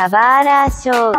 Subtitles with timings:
[0.00, 1.12] Kawara Show.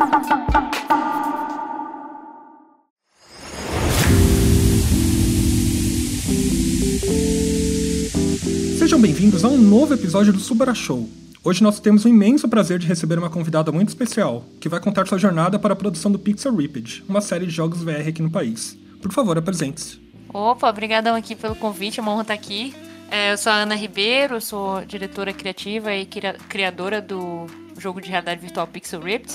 [8.79, 11.07] Sejam bem-vindos a um novo episódio do Subara Show.
[11.44, 15.06] Hoje nós temos o imenso prazer de receber uma convidada muito especial, que vai contar
[15.06, 18.32] sua jornada para a produção do Pixel Ripped, uma série de jogos VR aqui no
[18.32, 18.76] país.
[19.00, 20.02] Por favor, apresente-se.
[20.34, 22.73] Opa, obrigadão aqui pelo convite, é uma honra estar aqui.
[23.12, 26.08] É, eu sou a Ana Ribeiro, sou diretora criativa e
[26.50, 27.45] criadora do
[27.82, 29.34] jogo de realidade virtual Pixel Ripped.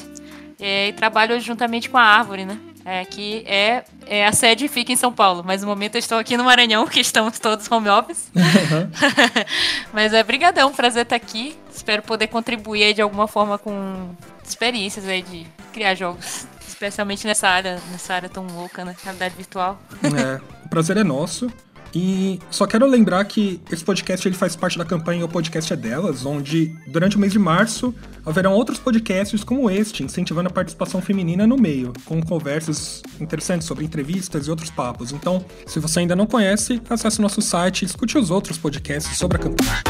[0.58, 2.58] É, e trabalho juntamente com a Árvore, né?
[2.82, 6.18] É, que é, é, a sede fica em São Paulo, mas no momento eu estou
[6.18, 8.30] aqui no Maranhão, que estamos todos home office.
[8.34, 8.88] Uhum.
[9.92, 11.58] mas é brigadão, prazer estar aqui.
[11.74, 17.80] Espero poder contribuir de alguma forma com experiências aí de criar jogos, especialmente nessa área,
[17.90, 18.94] nessa área tão louca, né?
[19.02, 19.78] Realidade virtual.
[20.04, 21.52] É, o prazer é nosso.
[21.98, 25.76] E só quero lembrar que esse podcast ele faz parte da campanha O Podcast é
[25.76, 31.00] Delas, onde durante o mês de março haverão outros podcasts como este, incentivando a participação
[31.00, 35.10] feminina no meio, com conversas interessantes sobre entrevistas e outros papos.
[35.10, 39.38] Então, se você ainda não conhece, acesse nosso site e escute os outros podcasts sobre
[39.38, 39.82] a campanha.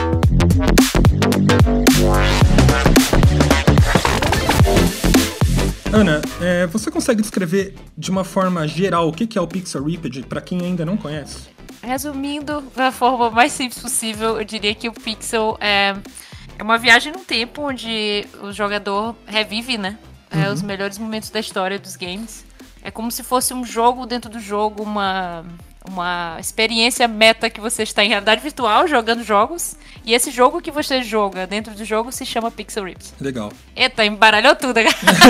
[5.97, 10.25] Ana, é, você consegue descrever de uma forma geral o que é o Pixel Ripped
[10.25, 11.48] para quem ainda não conhece?
[11.83, 15.97] Resumindo da forma mais simples possível, eu diria que o Pixel é,
[16.58, 19.98] é uma viagem no tempo onde o jogador revive, né?
[20.30, 20.52] É, uhum.
[20.52, 22.44] Os melhores momentos da história dos games.
[22.83, 25.47] É como se fosse um jogo dentro do jogo, uma
[25.89, 29.77] uma experiência meta que você está em realidade virtual jogando jogos.
[30.05, 33.12] E esse jogo que você joga dentro do jogo se chama Pixel Rips.
[33.20, 33.53] Legal.
[33.75, 34.79] Eita, embaralhou tudo.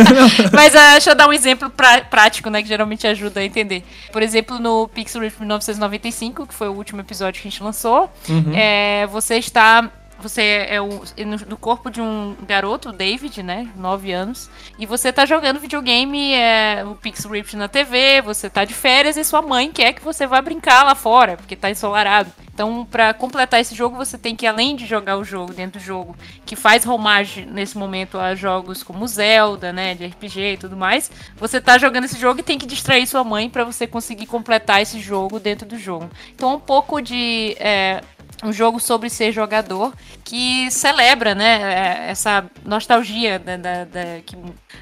[0.52, 2.60] Mas uh, deixa eu dar um exemplo pra, prático, né?
[2.60, 3.82] Que geralmente ajuda a entender.
[4.12, 8.10] Por exemplo, no Pixel Rips 1995, que foi o último episódio que a gente lançou,
[8.28, 8.52] uhum.
[8.54, 11.02] é, você está você é o,
[11.46, 13.68] no corpo de um garoto, David, né?
[13.76, 14.50] 9 anos.
[14.78, 19.16] E você tá jogando videogame, é, o Pixel Rift na TV, você tá de férias
[19.16, 22.30] e sua mãe quer que você vá brincar lá fora, porque tá ensolarado.
[22.56, 25.84] Então, para completar esse jogo, você tem que, além de jogar o jogo dentro do
[25.84, 26.16] jogo,
[26.46, 31.10] que faz homagem nesse momento a jogos como Zelda, né, de RPG e tudo mais,
[31.36, 34.80] você tá jogando esse jogo e tem que distrair sua mãe para você conseguir completar
[34.80, 36.08] esse jogo dentro do jogo.
[36.34, 38.00] Então, um pouco de é,
[38.42, 44.36] um jogo sobre ser jogador que celebra, né, é, essa nostalgia da, da, da que,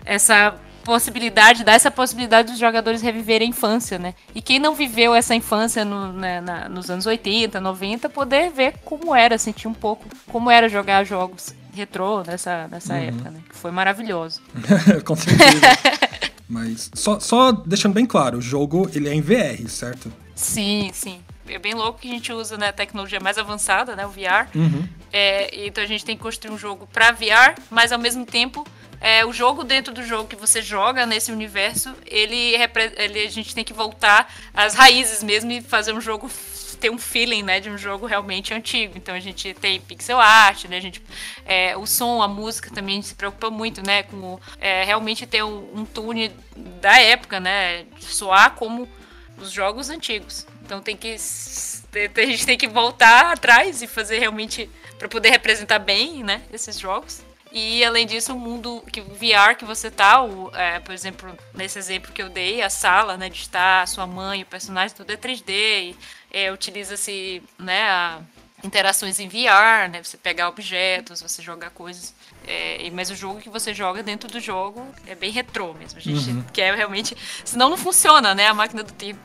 [0.04, 0.54] essa
[0.84, 4.14] possibilidade, dá essa possibilidade dos jogadores reviverem a infância, né?
[4.34, 8.74] E quem não viveu essa infância no, né, na, nos anos 80, 90, poder ver
[8.84, 13.00] como era, sentir um pouco como era jogar jogos retrô nessa, nessa uhum.
[13.00, 13.40] época, né?
[13.48, 14.40] Que foi maravilhoso.
[15.04, 15.60] Com certeza.
[16.48, 20.12] Mas só, só deixando bem claro, o jogo ele é em VR, certo?
[20.36, 24.06] Sim, sim é bem louco que a gente usa né, a tecnologia mais avançada, né,
[24.06, 24.48] o VR.
[24.54, 24.88] Uhum.
[25.12, 28.66] É, então a gente tem que construir um jogo para VR, mas ao mesmo tempo
[29.00, 32.54] é, o jogo dentro do jogo que você joga nesse universo, ele,
[32.96, 36.30] ele a gente tem que voltar às raízes mesmo e fazer um jogo
[36.80, 38.94] ter um feeling, né, de um jogo realmente antigo.
[38.96, 41.02] Então a gente tem pixel art, né, a gente,
[41.44, 45.26] é, o som, a música também a gente se preocupa muito, né, com é, realmente
[45.26, 48.88] ter um, um tune da época, né, soar como
[49.38, 50.46] os jogos antigos.
[50.64, 55.78] Então tem que a gente tem que voltar atrás e fazer realmente para poder representar
[55.78, 57.22] bem, né, esses jogos.
[57.52, 61.78] E além disso, o mundo que VR que você tá, o, é, por exemplo, nesse
[61.78, 65.12] exemplo que eu dei, a sala, né, de estar a sua mãe, o personagem, tudo
[65.12, 65.96] é 3D e
[66.32, 68.20] é, utiliza-se, né, a,
[68.64, 72.12] interações em VR, né, você pegar objetos, você jogar coisas.
[72.46, 75.98] É, mas o jogo que você joga dentro do jogo é bem retrô mesmo.
[75.98, 76.44] A gente uhum.
[76.52, 77.16] quer realmente.
[77.44, 78.48] Senão não funciona, né?
[78.48, 79.20] A máquina do tempo.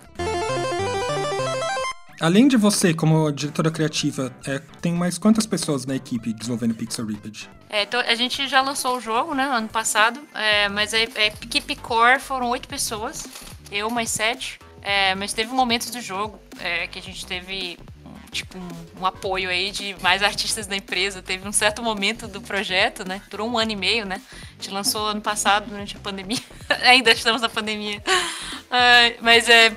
[2.20, 7.06] Além de você, como diretora criativa, é, tem mais quantas pessoas na equipe desenvolvendo Pixel
[7.06, 7.50] Ripped?
[7.70, 11.76] É, a gente já lançou o jogo, né, ano passado, é, mas a, a equipe
[11.78, 13.26] core foram oito pessoas,
[13.72, 17.78] eu mais sete, é, mas teve momentos do jogo é, que a gente teve
[18.32, 21.22] tipo um, um, apoio aí de mais artistas da empresa.
[21.22, 23.22] Teve um certo momento do projeto, né?
[23.30, 24.22] Durou um ano e meio, né?
[24.32, 26.40] A gente lançou ano passado durante a pandemia.
[26.84, 28.02] Ainda estamos na pandemia.
[29.22, 29.76] Mas é,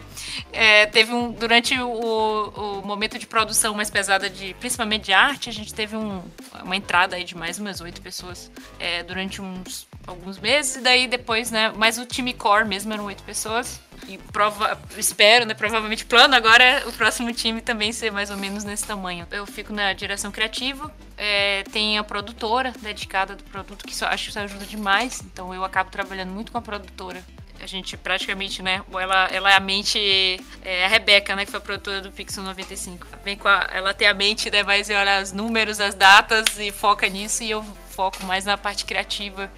[0.53, 5.49] é, teve um durante o, o, momento de produção mais pesada de principalmente de arte
[5.49, 6.23] a gente teve um,
[6.63, 11.07] uma entrada aí de mais umas oito pessoas é, durante uns alguns meses e daí
[11.07, 15.55] depois né mais o time core mesmo eram oito pessoas e prova, espero, né?
[15.55, 19.27] Provavelmente plano agora é o próximo time também ser mais ou menos nesse tamanho.
[19.31, 24.31] Eu fico na direção criativa, é, tem a produtora dedicada do produto, que acho que
[24.31, 25.23] isso ajuda demais.
[25.23, 27.23] Então eu acabo trabalhando muito com a produtora
[27.63, 28.83] a gente praticamente, né?
[28.93, 29.99] Ela, ela é a mente.
[30.65, 31.45] É a Rebeca, né?
[31.45, 33.07] Que foi a produtora do Pixel 95.
[33.25, 34.65] Vem com a, ela tem a mente, né?
[34.65, 37.45] Vai olha os números, as datas e foca nisso.
[37.45, 39.51] E eu foco mais na parte criativa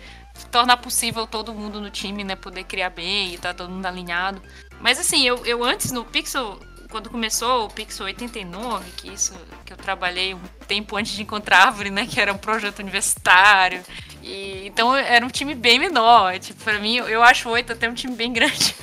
[0.51, 4.43] tornar possível todo mundo no time, né, poder criar bem e tá todo mundo alinhado.
[4.81, 6.59] Mas assim, eu, eu antes no Pixel,
[6.91, 9.35] quando começou o Pixel 89, que isso
[9.65, 12.81] que eu trabalhei um tempo antes de encontrar a Árvore, né, que era um projeto
[12.81, 13.83] universitário.
[14.23, 17.95] E então era um time bem menor, tipo, para mim eu acho oito até um
[17.95, 18.75] time bem grande.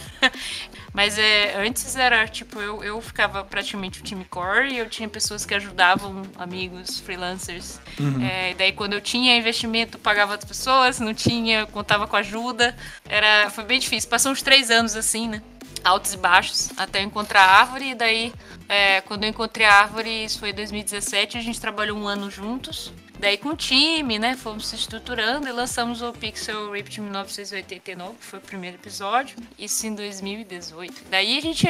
[0.93, 5.07] Mas é, antes era tipo, eu, eu ficava praticamente o time core e eu tinha
[5.07, 7.79] pessoas que ajudavam, amigos, freelancers.
[7.99, 8.21] Uhum.
[8.21, 12.75] É, daí quando eu tinha investimento, pagava outras pessoas, não tinha, contava com ajuda.
[13.07, 14.09] Era, foi bem difícil.
[14.09, 15.41] Passou uns três anos assim, né?
[15.83, 17.91] Altos e baixos, até encontrar a árvore.
[17.91, 18.33] E daí,
[18.67, 22.29] é, quando eu encontrei a árvore, isso foi em 2017, a gente trabalhou um ano
[22.29, 22.91] juntos.
[23.21, 28.25] Daí com o time, né, fomos se estruturando e lançamos o Pixel Rift 1989, que
[28.25, 31.03] foi o primeiro episódio, isso em 2018.
[31.07, 31.68] Daí a gente,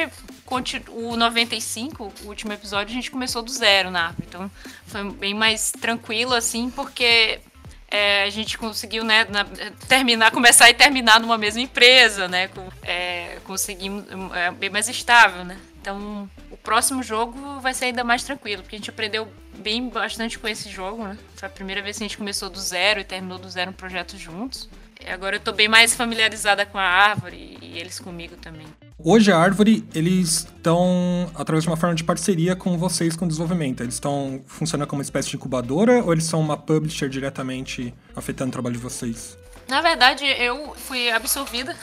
[0.88, 4.50] o 95, o último episódio, a gente começou do zero na árvore, então
[4.86, 7.38] foi bem mais tranquilo, assim, porque
[7.86, 9.44] é, a gente conseguiu né, na,
[9.86, 12.48] terminar, começar e terminar numa mesma empresa, né?
[12.48, 15.58] Com, é, conseguimos é, bem mais estável, né?
[15.82, 19.26] Então o próximo jogo vai ser ainda mais tranquilo, porque a gente aprendeu
[19.58, 21.18] bem bastante com esse jogo, né?
[21.34, 23.74] Foi a primeira vez que a gente começou do zero e terminou do zero um
[23.74, 24.68] projeto juntos.
[25.04, 28.66] E agora eu tô bem mais familiarizada com a árvore e eles comigo também.
[29.04, 33.82] Hoje a Árvore, eles estão através de uma forma de parceria com vocês com desenvolvimento.
[33.82, 38.50] Eles estão funcionando como uma espécie de incubadora ou eles são uma publisher diretamente afetando
[38.50, 39.36] o trabalho de vocês?
[39.72, 41.74] Na verdade, eu fui absorvida.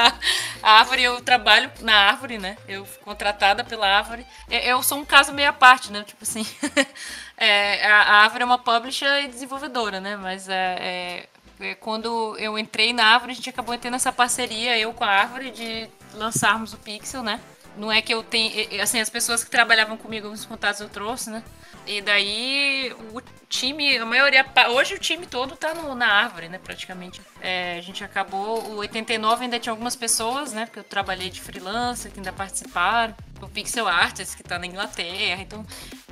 [0.62, 2.56] a árvore, eu trabalho na árvore, né?
[2.66, 4.24] Eu fui contratada pela árvore.
[4.48, 6.02] Eu sou um caso meio à parte, né?
[6.04, 6.46] Tipo assim.
[7.36, 10.16] é, a árvore é uma publisher e desenvolvedora, né?
[10.16, 11.28] Mas é,
[11.60, 15.08] é, quando eu entrei na árvore, a gente acabou tendo essa parceria, eu com a
[15.08, 17.38] árvore, de lançarmos o Pixel, né?
[17.78, 18.82] Não é que eu tenho.
[18.82, 21.42] Assim, as pessoas que trabalhavam comigo, os contatos eu trouxe, né?
[21.86, 24.44] E daí o time, a maioria.
[24.70, 26.58] Hoje o time todo tá no, na árvore, né?
[26.62, 27.20] Praticamente.
[27.40, 28.62] É, a gente acabou.
[28.72, 30.66] O 89 ainda tinha algumas pessoas, né?
[30.66, 33.14] Porque eu trabalhei de freelancer que ainda participaram.
[33.40, 35.40] O Pixel Artists, que tá na Inglaterra.
[35.40, 35.64] Então,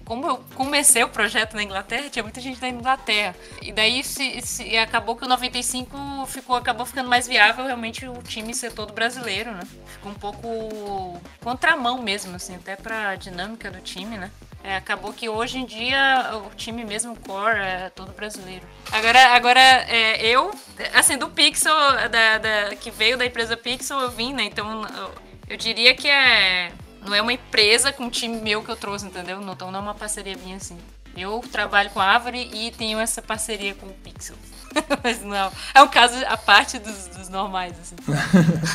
[0.06, 3.34] como eu comecei o projeto na Inglaterra, tinha muita gente da Inglaterra.
[3.60, 8.22] E daí se, se, acabou que o 95 ficou, acabou ficando mais viável realmente o
[8.22, 9.62] time ser todo brasileiro, né?
[9.86, 14.30] Ficou um pouco contramão mesmo, assim, até pra dinâmica do time, né?
[14.62, 18.64] É, acabou que hoje em dia o time mesmo, o core, é todo brasileiro.
[18.92, 20.52] Agora, agora é, eu,
[20.94, 21.74] assim, do Pixel,
[22.10, 24.44] da, da, que veio da empresa Pixel, eu vim, né?
[24.44, 25.14] Então eu,
[25.50, 26.72] eu diria que é.
[27.06, 29.40] Não é uma empresa com um time meu que eu trouxe, entendeu?
[29.40, 30.78] Então não é uma parceria minha assim.
[31.16, 34.36] Eu trabalho com a Árvore e tenho essa parceria com o Pixel.
[35.02, 37.96] Mas não, é um caso à parte dos, dos normais, assim.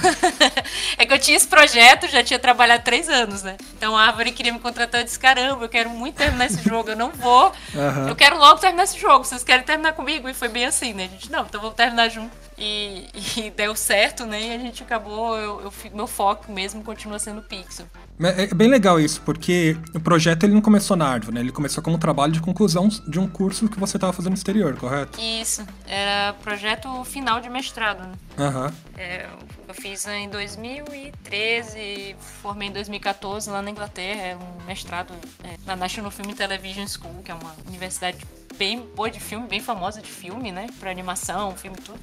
[0.98, 3.58] é que eu tinha esse projeto, já tinha trabalhado três anos, né?
[3.78, 6.90] Então a Árvore queria me contratar, eu disse, caramba, eu quero muito terminar esse jogo,
[6.90, 7.54] eu não vou.
[7.76, 8.08] Uhum.
[8.08, 10.28] Eu quero logo terminar esse jogo, vocês querem terminar comigo?
[10.28, 11.06] E foi bem assim, né?
[11.06, 12.32] A gente, não, então vamos terminar junto.
[12.62, 14.40] E, e, deu certo, né?
[14.40, 17.88] E a gente acabou, eu, eu, meu foco mesmo continua sendo Pixel.
[18.22, 21.42] É, é bem legal isso, porque o projeto ele não começou na árvore, né?
[21.42, 24.38] Ele começou como um trabalho de conclusão de um curso que você estava fazendo no
[24.38, 25.20] exterior, correto?
[25.20, 28.08] Isso, era projeto final de mestrado.
[28.08, 28.14] Né?
[28.38, 28.72] Uhum.
[28.96, 29.28] É,
[29.68, 35.76] eu fiz em 2013, formei em 2014 lá na Inglaterra, é um mestrado é, na
[35.76, 38.20] National Film and Television School, que é uma universidade
[38.56, 40.68] bem boa de filme, bem famosa de filme, né?
[40.80, 42.00] Para animação, filme e tudo.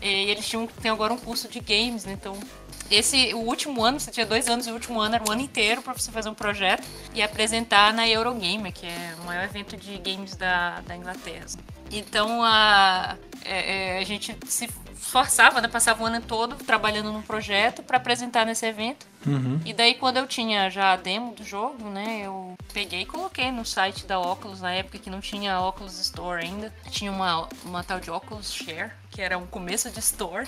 [0.00, 2.12] E eles tinham, tem agora um curso de games, né?
[2.12, 2.38] Então,
[2.90, 5.42] esse, o último ano, você tinha dois anos, e o último ano era o ano
[5.42, 9.76] inteiro para você fazer um projeto e apresentar na Eurogamer, que é o maior evento
[9.76, 11.46] de games da, da Inglaterra.
[11.90, 15.68] Então, a, é, é, a gente se esforçava, né?
[15.68, 19.06] Passava o ano todo trabalhando num projeto para apresentar nesse evento.
[19.26, 19.60] Uhum.
[19.64, 22.22] E daí, quando eu tinha já a demo do jogo, né?
[22.24, 26.44] Eu peguei e coloquei no site da Oculus, na época que não tinha Oculus Store
[26.44, 26.72] ainda.
[26.90, 30.46] Tinha uma, uma tal de Oculus Share, que era um começo de store.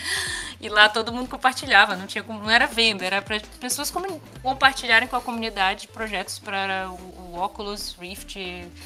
[0.60, 3.90] e lá todo mundo compartilhava, não tinha não era venda, era para pessoas
[4.42, 8.36] compartilharem com a comunidade projetos para o, o Oculus Rift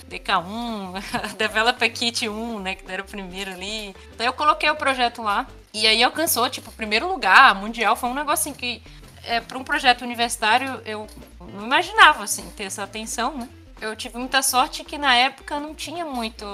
[0.08, 1.02] DK1,
[1.36, 3.96] Developer Kit 1, né, que era o primeiro ali.
[4.16, 8.14] Daí eu coloquei o projeto lá e aí alcançou, tipo, primeiro lugar, mundial, foi um
[8.14, 8.80] negócio assim que
[9.24, 11.04] é, para um projeto universitário eu
[11.40, 13.48] não imaginava assim ter essa atenção, né?
[13.80, 16.46] Eu tive muita sorte que na época não tinha muito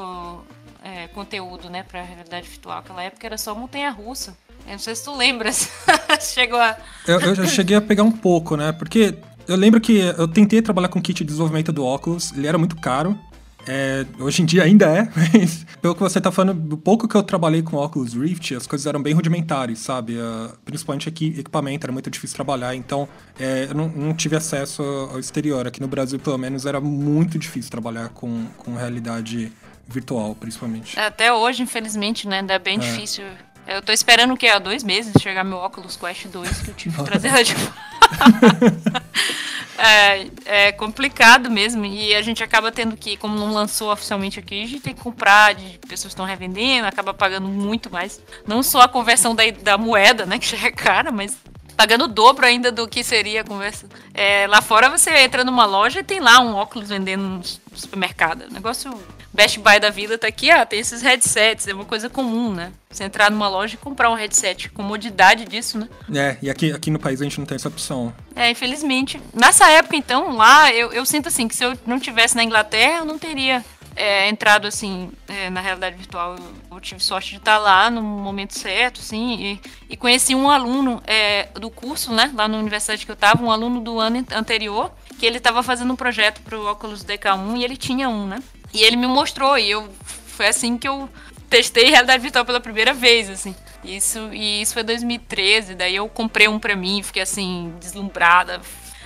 [0.85, 2.79] é, conteúdo, né, para realidade virtual.
[2.79, 4.37] Aquela época era só montanha-russa.
[4.67, 5.71] Eu não sei se tu lembras.
[6.21, 6.77] Chegou a.
[7.07, 8.73] eu, eu já cheguei a pegar um pouco, né?
[8.73, 12.57] Porque eu lembro que eu tentei trabalhar com kit de desenvolvimento do óculos, ele era
[12.57, 13.19] muito caro.
[13.67, 17.15] É, hoje em dia ainda é, mas pelo que você tá falando, do pouco que
[17.15, 20.17] eu trabalhei com óculos Rift, as coisas eram bem rudimentares, sabe?
[20.17, 23.09] Uh, principalmente aqui, equipamento, era muito difícil trabalhar, então
[23.39, 25.67] é, eu não, não, tive acesso ao exterior.
[25.67, 29.53] Aqui no Brasil, pelo menos, era muito difícil trabalhar com, com realidade
[29.87, 30.99] virtual, principalmente.
[30.99, 32.41] Até hoje, infelizmente, né?
[32.41, 32.81] Ainda é bem é.
[32.81, 33.25] difícil.
[33.67, 34.49] Eu tô esperando o quê?
[34.49, 37.55] Há dois meses chegar meu óculos Quest 2 que eu tive que trazer lá de
[39.79, 41.85] é, é complicado mesmo.
[41.85, 45.01] E a gente acaba tendo que, como não lançou oficialmente aqui, a gente tem que
[45.01, 48.21] comprar de pessoas que estão revendendo, acaba pagando muito mais.
[48.47, 50.39] Não só a conversão da, da moeda, né?
[50.39, 51.37] Que já é cara, mas
[51.77, 53.87] pagando o dobro ainda do que seria a conversa.
[54.15, 57.43] É, lá fora você entra numa loja e tem lá um óculos vendendo no
[57.75, 58.51] supermercado.
[58.51, 58.93] Negócio
[59.33, 62.71] Best Buy da vida tá aqui, ah, tem esses headsets, é uma coisa comum, né?
[62.91, 65.89] Você entrar numa loja e comprar um headset, comodidade disso, né?
[66.15, 68.13] É, e aqui, aqui no país a gente não tem essa opção.
[68.37, 69.19] É, infelizmente.
[69.33, 72.99] Nessa época, então, lá, eu, eu sinto assim, que se eu não tivesse na Inglaterra,
[72.99, 73.65] eu não teria
[73.95, 76.37] é, entrado assim é, na realidade virtual.
[76.71, 81.01] Eu, tive sorte de estar lá no momento certo, assim, e, e conheci um aluno
[81.07, 84.91] é, do curso, né, lá na universidade que eu estava, um aluno do ano anterior,
[85.17, 88.43] que ele estava fazendo um projeto para o óculos DK1 e ele tinha um, né?
[88.75, 89.89] E ele me mostrou, e eu
[90.27, 91.09] foi assim que eu
[91.49, 93.55] testei realidade virtual pela primeira vez, assim.
[93.85, 98.61] Isso, e isso foi 2013, daí eu comprei um pra mim, fiquei assim, deslumbrada.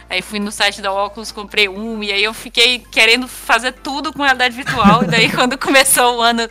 [0.08, 4.12] Aí fui no site da Oculus, comprei um, e aí eu fiquei querendo fazer tudo
[4.12, 5.02] com realidade virtual.
[5.02, 6.48] e daí quando começou o ano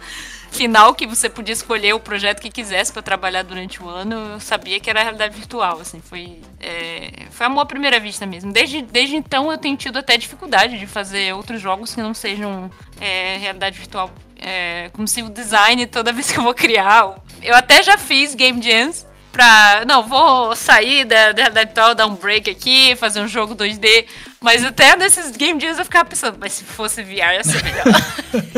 [0.55, 4.39] final que você podia escolher o projeto que quisesse para trabalhar durante o ano, eu
[4.39, 8.51] sabia que era realidade virtual, assim, foi é, foi amor à primeira vista mesmo.
[8.51, 12.71] Desde, desde então eu tenho tido até dificuldade de fazer outros jogos que não sejam
[12.99, 14.09] é, realidade virtual.
[14.37, 18.33] É, como se o design toda vez que eu vou criar, eu até já fiz
[18.33, 19.05] game jams
[19.35, 19.83] pra.
[19.85, 24.05] Não, vou sair da, da realidade virtual, dar um break aqui, fazer um jogo 2D.
[24.39, 27.83] Mas até nesses game jams eu ficava pensando, mas se fosse VR ia ser melhor.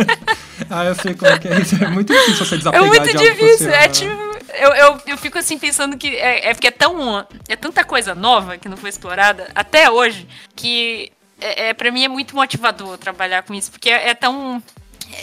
[0.70, 1.84] ah, eu sei como é que é isso.
[1.84, 3.72] É muito difícil você desapegar É muito de difícil.
[3.72, 4.28] É tipo.
[4.54, 7.26] Eu, eu, eu fico assim pensando que é, é porque é tão.
[7.50, 12.04] É tanta coisa nova que não foi explorada até hoje que é, é, pra mim
[12.04, 14.62] é muito motivador trabalhar com isso, porque é, é tão.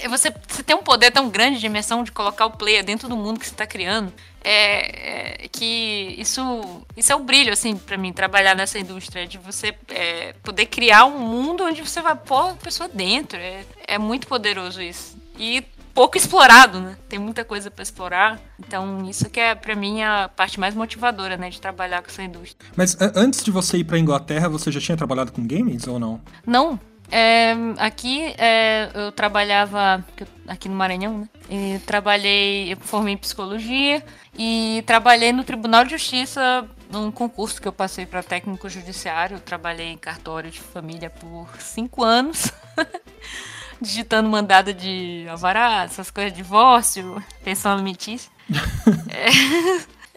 [0.03, 3.09] É, você, você tem um poder tão grande de imersão de colocar o player dentro
[3.09, 4.13] do mundo que você está criando.
[4.45, 9.27] É, é, que isso, isso é o um brilho, assim, para mim, trabalhar nessa indústria,
[9.27, 13.39] de você é, poder criar um mundo onde você vai pôr a pessoa dentro.
[13.39, 15.17] É, é muito poderoso isso.
[15.39, 16.97] E pouco explorado, né?
[17.09, 18.41] Tem muita coisa para explorar.
[18.59, 21.49] Então, isso que é, para mim, a parte mais motivadora, né?
[21.49, 22.71] De trabalhar com essa indústria.
[22.77, 26.21] Mas antes de você ir pra Inglaterra, você já tinha trabalhado com games ou não?
[26.47, 26.79] Não,
[27.11, 30.05] é, aqui é, eu trabalhava
[30.49, 31.29] aqui no Maranhão, né?
[31.49, 34.03] E trabalhei, eu formei em psicologia
[34.37, 39.37] e trabalhei no Tribunal de Justiça num concurso que eu passei para técnico judiciário.
[39.37, 42.51] Eu trabalhei em cartório de família por cinco anos,
[43.81, 48.31] digitando mandado de alvará, essas coisas de divórcio, pensão alimentícia.
[49.09, 49.29] é,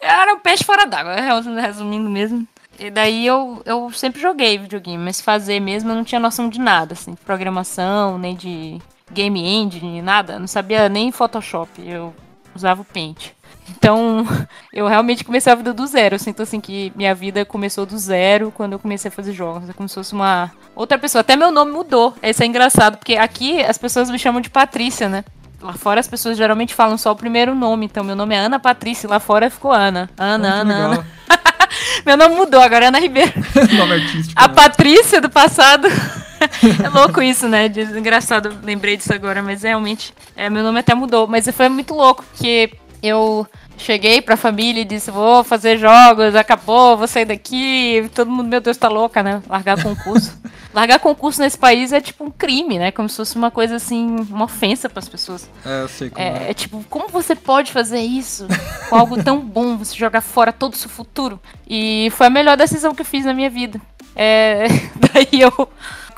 [0.00, 1.14] era um peixe fora d'água,
[1.60, 2.46] resumindo mesmo.
[2.78, 6.60] E daí eu, eu sempre joguei videogame, mas fazer mesmo eu não tinha noção de
[6.60, 8.80] nada, assim, de programação, nem de
[9.10, 10.38] game engine, nada.
[10.38, 12.14] Não sabia nem Photoshop, eu
[12.54, 13.32] usava o Paint.
[13.70, 14.26] Então,
[14.72, 16.14] eu realmente comecei a vida do zero.
[16.14, 19.68] Eu sinto assim que minha vida começou do zero quando eu comecei a fazer jogos.
[19.68, 21.20] É como se fosse uma outra pessoa.
[21.20, 22.14] Até meu nome mudou.
[22.22, 25.24] Isso é engraçado, porque aqui as pessoas me chamam de Patrícia, né?
[25.60, 27.86] Lá fora as pessoas geralmente falam só o primeiro nome.
[27.86, 29.08] Então, meu nome é Ana Patrícia.
[29.08, 30.08] Lá fora ficou Ana.
[30.16, 31.06] Ana, Ana, Ana.
[32.04, 33.32] Meu nome mudou, agora é Ana Ribeiro.
[33.76, 34.32] nome artístico.
[34.34, 34.54] A né?
[34.54, 35.88] Patrícia do passado.
[36.84, 37.66] é louco isso, né?
[37.96, 41.26] Engraçado, lembrei disso agora, mas realmente é, meu nome até mudou.
[41.26, 42.72] Mas foi muito louco, porque
[43.02, 43.46] eu
[43.78, 48.10] cheguei pra família e disse: Vou fazer jogos, acabou, vou sair daqui.
[48.14, 49.42] Todo mundo, meu Deus, tá louca, né?
[49.48, 50.38] Largar concurso.
[50.74, 52.92] Largar concurso nesse país é tipo um crime, né?
[52.92, 55.48] Como se fosse uma coisa assim, uma ofensa para as pessoas.
[55.64, 56.50] É, eu sei como é, é.
[56.50, 58.46] é tipo, como você pode fazer isso
[58.90, 61.40] com algo tão bom, você jogar fora todo o seu futuro?
[61.66, 63.80] E foi a melhor decisão que eu fiz na minha vida.
[64.14, 64.66] É,
[65.12, 65.68] daí eu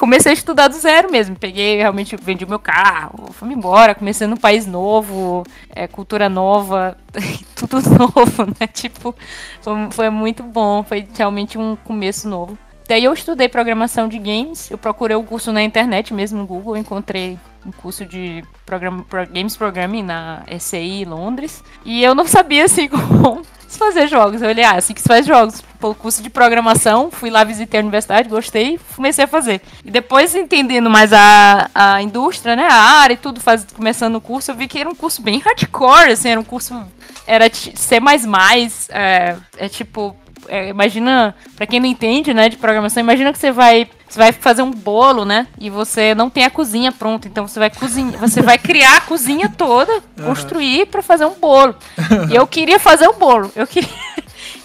[0.01, 1.37] comecei a estudar do zero mesmo.
[1.37, 6.97] Peguei, realmente, vendi o meu carro, fui embora, comecei num país novo, é, cultura nova,
[7.55, 8.67] tudo novo, né?
[8.67, 9.15] Tipo,
[9.61, 12.59] foi, foi muito bom, foi realmente um começo novo.
[12.89, 16.47] Daí eu estudei programação de games, eu procurei o um curso na internet mesmo no
[16.47, 22.65] Google, encontrei um curso de program, Games Programming na SCI Londres, e eu não sabia
[22.65, 24.41] assim como se fazer jogos.
[24.41, 25.63] Eu olhei, ah, assim que se faz jogos.
[25.81, 29.63] Pelo curso de programação, fui lá, visitei a universidade, gostei, comecei a fazer.
[29.83, 34.21] E depois, entendendo mais a, a indústria, né, a área e tudo, faz, começando o
[34.21, 36.79] curso, eu vi que era um curso bem hardcore, assim, era um curso,
[37.27, 37.99] era C++,
[38.91, 40.15] é, é tipo,
[40.49, 44.33] é, imagina, para quem não entende, né, de programação, imagina que você vai, você vai
[44.33, 48.21] fazer um bolo, né, e você não tem a cozinha pronta, então você vai cozinhar,
[48.21, 50.27] você vai criar a cozinha toda, uhum.
[50.27, 51.75] construir para fazer um bolo.
[52.31, 53.89] E eu queria fazer um bolo, eu queria.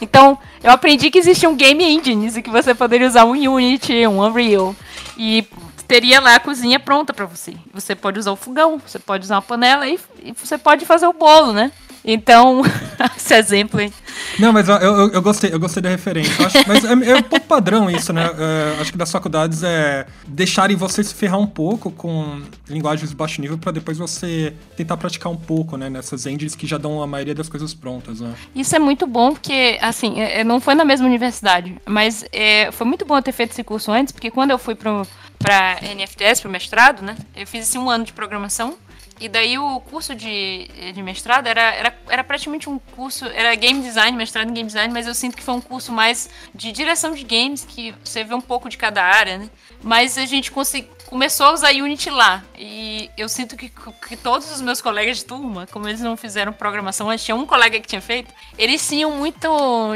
[0.02, 4.22] Então, eu aprendi que existiam game engines e que você poderia usar um Unity, um
[4.22, 4.76] Unreal.
[5.18, 5.48] E
[5.88, 7.56] teria lá a cozinha pronta para você.
[7.74, 11.08] Você pode usar o fogão, você pode usar uma panela e, e você pode fazer
[11.08, 11.72] o bolo, né?
[12.06, 12.62] Então,
[13.18, 13.92] esse exemplo aí.
[14.40, 16.46] Não, mas eu, eu, eu, gostei, eu gostei da referência.
[16.46, 18.24] Acho, mas é, é, um pouco padrão isso, né?
[18.24, 23.16] É, acho que das faculdades é deixarem você se ferrar um pouco com linguagens de
[23.16, 25.90] baixo nível para depois você tentar praticar um pouco, né?
[25.90, 28.36] Nessas engines que já dão a maioria das coisas prontas, né?
[28.56, 32.72] Isso é muito bom, porque, assim, é, é, não foi na mesma universidade, mas é,
[32.72, 35.04] foi muito bom ter feito esse curso antes, porque quando eu fui para
[35.38, 37.16] para NFTS, para o mestrado, né?
[37.36, 38.76] Eu fiz assim, um ano de programação
[39.20, 43.82] e daí o curso de, de mestrado era, era, era praticamente um curso, era game
[43.82, 47.14] design, mestrado em game design, mas eu sinto que foi um curso mais de direção
[47.14, 49.50] de games, que você vê um pouco de cada área, né?
[49.82, 52.44] Mas a gente consegui, começou a usar Unity lá.
[52.58, 53.72] E eu sinto que,
[54.08, 57.46] que todos os meus colegas de turma, como eles não fizeram programação, antes tinha um
[57.46, 59.48] colega que tinha feito, eles tinham muita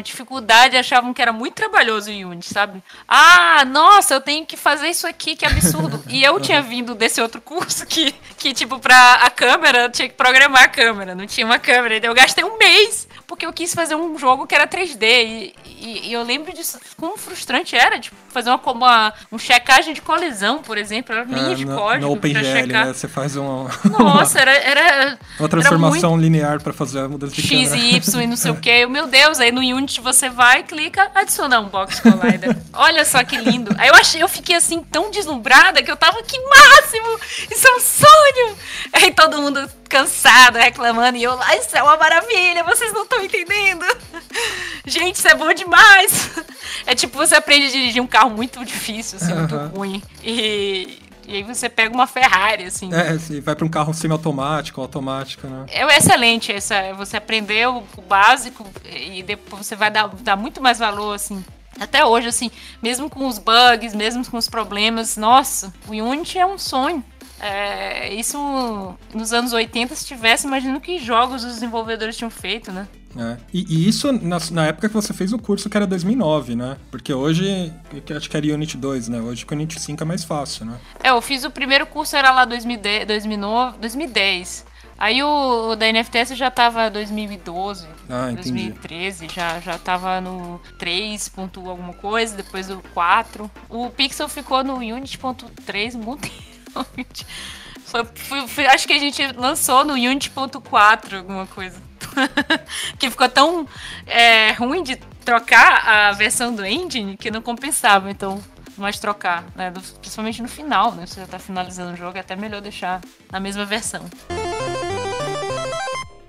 [0.03, 2.83] dificuldade, achavam que era muito trabalhoso o Unity, sabe?
[3.07, 6.03] Ah, nossa, eu tenho que fazer isso aqui, que absurdo.
[6.07, 10.07] e eu tinha vindo desse outro curso que, que tipo, pra a câmera, eu tinha
[10.07, 11.97] que programar a câmera, não tinha uma câmera.
[11.97, 15.03] Então eu gastei um mês porque eu quis fazer um jogo que era 3D.
[15.03, 19.93] E, e, e eu lembro disso, como frustrante era, tipo, fazer uma, uma um checagem
[19.93, 22.07] de colisão, por exemplo, era linha é, de no, código.
[22.07, 22.91] No OpenGL, né?
[22.91, 23.69] Você faz uma.
[23.97, 24.51] Nossa, era.
[24.51, 26.23] era uma transformação muito...
[26.23, 28.87] linear para fazer a mudança de X e Y e não sei o que.
[28.87, 32.57] Meu Deus, aí no Unity você vai, clica, adicionar um box collider.
[32.73, 33.75] Olha só que lindo.
[33.77, 37.19] Aí eu achei, eu fiquei assim tão deslumbrada que eu tava, que máximo!
[37.51, 38.57] Isso é um sonho!
[38.91, 43.23] Aí todo mundo cansado, reclamando, e eu lá, isso é uma maravilha, vocês não estão
[43.23, 43.83] entendendo.
[44.85, 46.31] Gente, isso é bom demais.
[46.85, 50.01] É tipo, você aprende a dirigir um carro muito difícil, assim, muito ruim.
[50.23, 52.93] E, e aí você pega uma Ferrari, assim.
[52.93, 55.65] É, você vai para um carro semi-automático, automático, né?
[55.69, 60.79] É excelente essa, você aprendeu o básico e depois você vai dar, dar muito mais
[60.79, 61.43] valor, assim.
[61.79, 66.45] Até hoje, assim, mesmo com os bugs, mesmo com os problemas, nossa, o Unity é
[66.45, 67.03] um sonho.
[67.39, 72.87] É, isso nos anos 80, se tivesse, imagino que jogos os desenvolvedores tinham feito, né?
[73.17, 73.37] É.
[73.53, 76.77] E, e, isso na, na, época que você fez o curso, que era 2009, né?
[76.91, 77.73] Porque hoje,
[78.15, 79.19] acho que era Unity 2, né?
[79.19, 80.77] Hoje com Unity 5 é mais fácil, né?
[81.03, 84.65] É, eu fiz o primeiro curso, era lá 2010, 2009, 2010.
[84.97, 91.29] Aí o, o da NFTS já tava 2012, ah, 2013, já, já tava no 3.
[91.29, 93.49] Ponto alguma coisa, depois o 4.
[93.69, 96.48] O Pixel ficou no Unity.3 muito tempo.
[97.85, 101.81] Foi, foi, foi, acho que a gente lançou no Unity.4 alguma coisa.
[102.97, 103.67] que ficou tão
[104.05, 108.41] é, ruim de trocar a versão do engine que não compensava, então
[108.77, 109.71] mais trocar, né?
[109.99, 111.05] Principalmente no final, né?
[111.05, 113.01] Você já tá finalizando o jogo, é até melhor deixar
[113.31, 114.05] na mesma versão.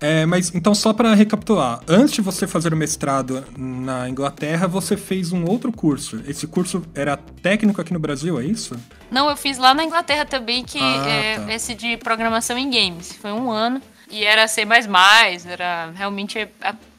[0.01, 4.97] É, mas então só para recapitular, antes de você fazer o mestrado na Inglaterra, você
[4.97, 6.23] fez um outro curso.
[6.27, 8.75] Esse curso era técnico aqui no Brasil, é isso?
[9.11, 11.53] Não, eu fiz lá na Inglaterra também, que ah, é tá.
[11.53, 13.13] esse de programação em games.
[13.13, 14.63] Foi um ano e era C++,
[15.47, 16.49] era realmente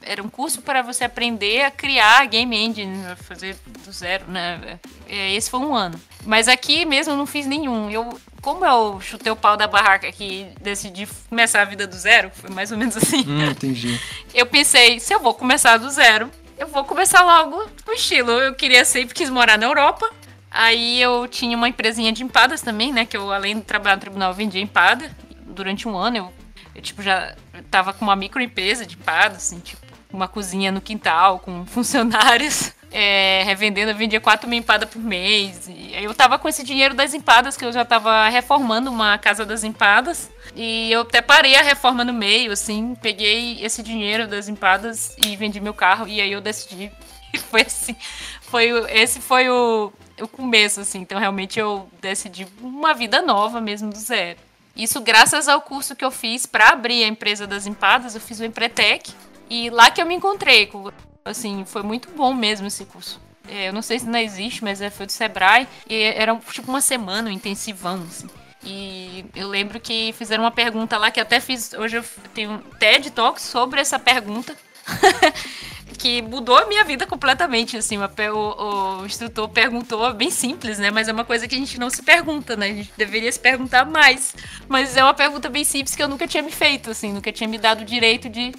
[0.01, 4.79] era um curso para você aprender a criar game engine, fazer do zero, né?
[5.07, 5.99] É, esse foi um ano.
[6.25, 7.89] Mas aqui mesmo eu não fiz nenhum.
[7.89, 11.95] Eu como eu chutei o pau da barraca aqui e decidi começar a vida do
[11.95, 13.23] zero, foi mais ou menos assim.
[13.27, 13.99] Hum, entendi.
[14.34, 18.32] Eu pensei, se eu vou começar do zero, eu vou começar logo no estilo.
[18.32, 20.10] Eu queria sempre quis morar na Europa.
[20.49, 23.06] Aí eu tinha uma empresinha de empadas também, né?
[23.06, 25.12] Que eu, além de trabalhar no tribunal, vendia empada.
[25.45, 26.34] Durante um ano eu,
[26.73, 27.36] eu tipo, já
[27.69, 33.43] tava com uma microempresa de empada, assim, tipo, uma cozinha no quintal com funcionários é,
[33.45, 35.67] revendendo, eu vendia quatro mil empadas por mês.
[35.67, 39.45] E eu tava com esse dinheiro das empadas, que eu já tava reformando uma casa
[39.45, 40.30] das empadas.
[40.56, 45.36] E eu até parei a reforma no meio, assim, peguei esse dinheiro das empadas e
[45.38, 46.08] vendi meu carro.
[46.08, 46.91] E aí eu decidi.
[47.34, 47.95] E foi assim.
[48.41, 50.99] Foi, esse foi o, o começo, assim.
[50.99, 54.38] Então realmente eu decidi uma vida nova mesmo do zero.
[54.75, 58.41] Isso graças ao curso que eu fiz para abrir a empresa das empadas, eu fiz
[58.41, 59.13] o Empretec.
[59.49, 60.91] E lá que eu me encontrei com
[61.23, 63.19] Assim, foi muito bom mesmo esse curso.
[63.47, 65.67] É, eu não sei se ainda existe, mas é, foi do Sebrae.
[65.89, 68.27] E era tipo uma semana, um intensivão, assim.
[68.63, 71.73] E eu lembro que fizeram uma pergunta lá que até fiz.
[71.73, 72.03] Hoje eu
[72.34, 74.55] tenho um TED Talk sobre essa pergunta.
[75.97, 81.07] que mudou a minha vida completamente, assim, o, o, instrutor perguntou, bem simples, né, mas
[81.07, 83.86] é uma coisa que a gente não se pergunta, né, a gente deveria se perguntar
[83.86, 84.34] mais,
[84.67, 87.47] mas é uma pergunta bem simples que eu nunca tinha me feito, assim, nunca tinha
[87.47, 88.51] me dado o direito de,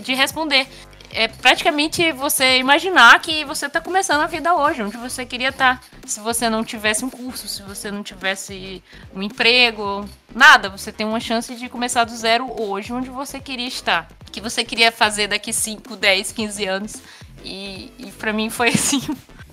[0.00, 0.66] de responder
[1.12, 5.80] é praticamente você imaginar que você está começando a vida hoje, onde você queria estar.
[5.80, 5.86] Tá.
[6.06, 8.82] Se você não tivesse um curso, se você não tivesse
[9.14, 13.68] um emprego, nada, você tem uma chance de começar do zero hoje, onde você queria
[13.68, 14.08] estar.
[14.28, 16.96] O que você queria fazer daqui 5, 10, 15 anos.
[17.44, 19.00] E, e para mim foi assim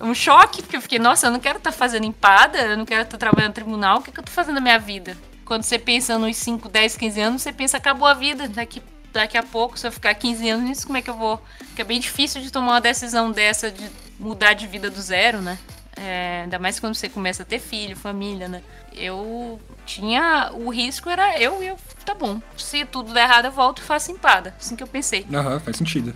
[0.00, 2.84] um choque, porque eu fiquei, nossa, eu não quero estar tá fazendo empada, eu não
[2.84, 5.16] quero estar tá trabalhando no tribunal, o que, que eu tô fazendo na minha vida?
[5.44, 8.82] Quando você pensa nos 5, 10, 15 anos, você pensa, acabou a vida, daqui,
[9.14, 11.40] daqui a pouco, se eu ficar 15 anos nisso, como é que eu vou?
[11.58, 15.40] Porque é bem difícil de tomar uma decisão dessa, de mudar de vida do zero,
[15.40, 15.58] né?
[15.96, 18.62] É, ainda mais quando você começa a ter filho, família, né?
[18.92, 20.50] Eu tinha.
[20.52, 21.78] O risco era eu e eu.
[22.04, 22.40] Tá bom.
[22.56, 24.54] Se tudo der errado, eu volto e faço empada.
[24.58, 25.24] Assim que eu pensei.
[25.32, 26.12] Aham, faz sentido.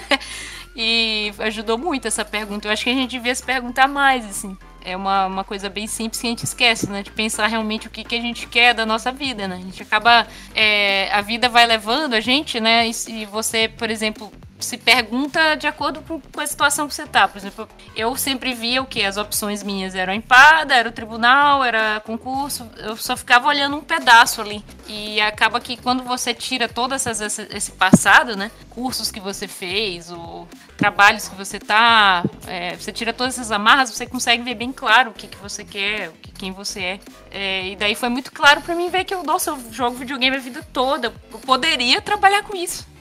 [0.74, 2.66] e ajudou muito essa pergunta.
[2.66, 4.56] Eu acho que a gente devia se perguntar mais, assim.
[4.84, 7.02] É uma, uma coisa bem simples que a gente esquece, né?
[7.02, 9.56] De pensar realmente o que, que a gente quer da nossa vida, né?
[9.56, 10.26] A gente acaba.
[10.54, 12.86] É, a vida vai levando a gente, né?
[12.86, 17.26] E, e você, por exemplo, se pergunta de acordo com, a situação que você tá.
[17.28, 19.02] Por exemplo, eu sempre via o que?
[19.02, 22.68] As opções minhas eram empada, era o tribunal, era concurso.
[22.78, 24.64] Eu só ficava olhando um pedaço ali.
[24.86, 28.50] E acaba que quando você tira todo essas, esse passado, né?
[28.70, 32.24] Cursos que você fez, ou trabalhos que você tá.
[32.46, 35.64] É, você tira todas essas amarras, você consegue ver bem claro o que, que você
[35.64, 37.00] quer, quem você é.
[37.30, 37.68] é.
[37.68, 40.40] E daí foi muito claro para mim ver que eu, nossa, eu jogo videogame a
[40.40, 41.12] vida toda.
[41.32, 42.93] Eu poderia trabalhar com isso.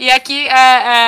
[0.00, 0.48] E aqui,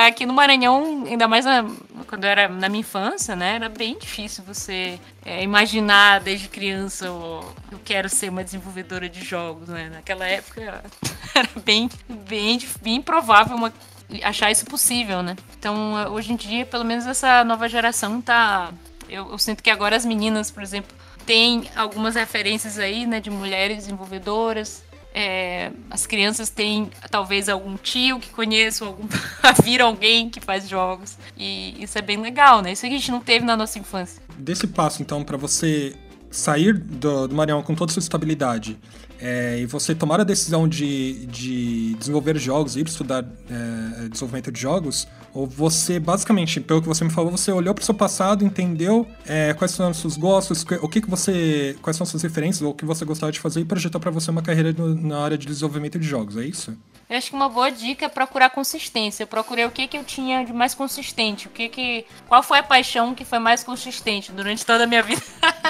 [0.05, 1.65] aqui no Maranhão, ainda mais na,
[2.05, 3.55] quando era na minha infância, né?
[3.55, 9.25] Era bem difícil você é, imaginar desde criança oh, eu quero ser uma desenvolvedora de
[9.25, 9.89] jogos, né?
[9.91, 10.61] Naquela época
[11.33, 13.73] era bem, bem, bem improvável uma,
[14.21, 15.35] achar isso possível, né?
[15.57, 18.71] Então, hoje em dia, pelo menos essa nova geração tá...
[19.09, 23.19] Eu, eu sinto que agora as meninas, por exemplo, têm algumas referências aí, né?
[23.19, 24.83] De mulheres desenvolvedoras,
[25.13, 29.07] é, as crianças têm talvez algum tio que conheça, algum
[29.63, 31.17] viram alguém que faz jogos.
[31.37, 32.71] E isso é bem legal, né?
[32.71, 34.21] Isso a gente não teve na nossa infância.
[34.37, 35.95] Desse passo, então, para você
[36.33, 38.77] sair do, do Maranhão com toda a sua estabilidade
[39.23, 44.59] é, e você tomar a decisão de, de desenvolver jogos, ir estudar é, desenvolvimento de
[44.59, 48.43] jogos, ou você, basicamente, pelo que você me falou, você olhou para o seu passado,
[48.43, 51.75] entendeu é, quais são os seus gostos, o que, que você.
[51.81, 54.11] quais são as suas referências, ou o que você gostava de fazer e projetou para
[54.11, 56.75] você uma carreira no, na área de desenvolvimento de jogos, é isso?
[57.09, 59.23] Eu acho que uma boa dica é procurar consistência.
[59.23, 62.05] Eu procurei o que, que eu tinha de mais consistente, o que que.
[62.27, 65.21] Qual foi a paixão que foi mais consistente durante toda a minha vida.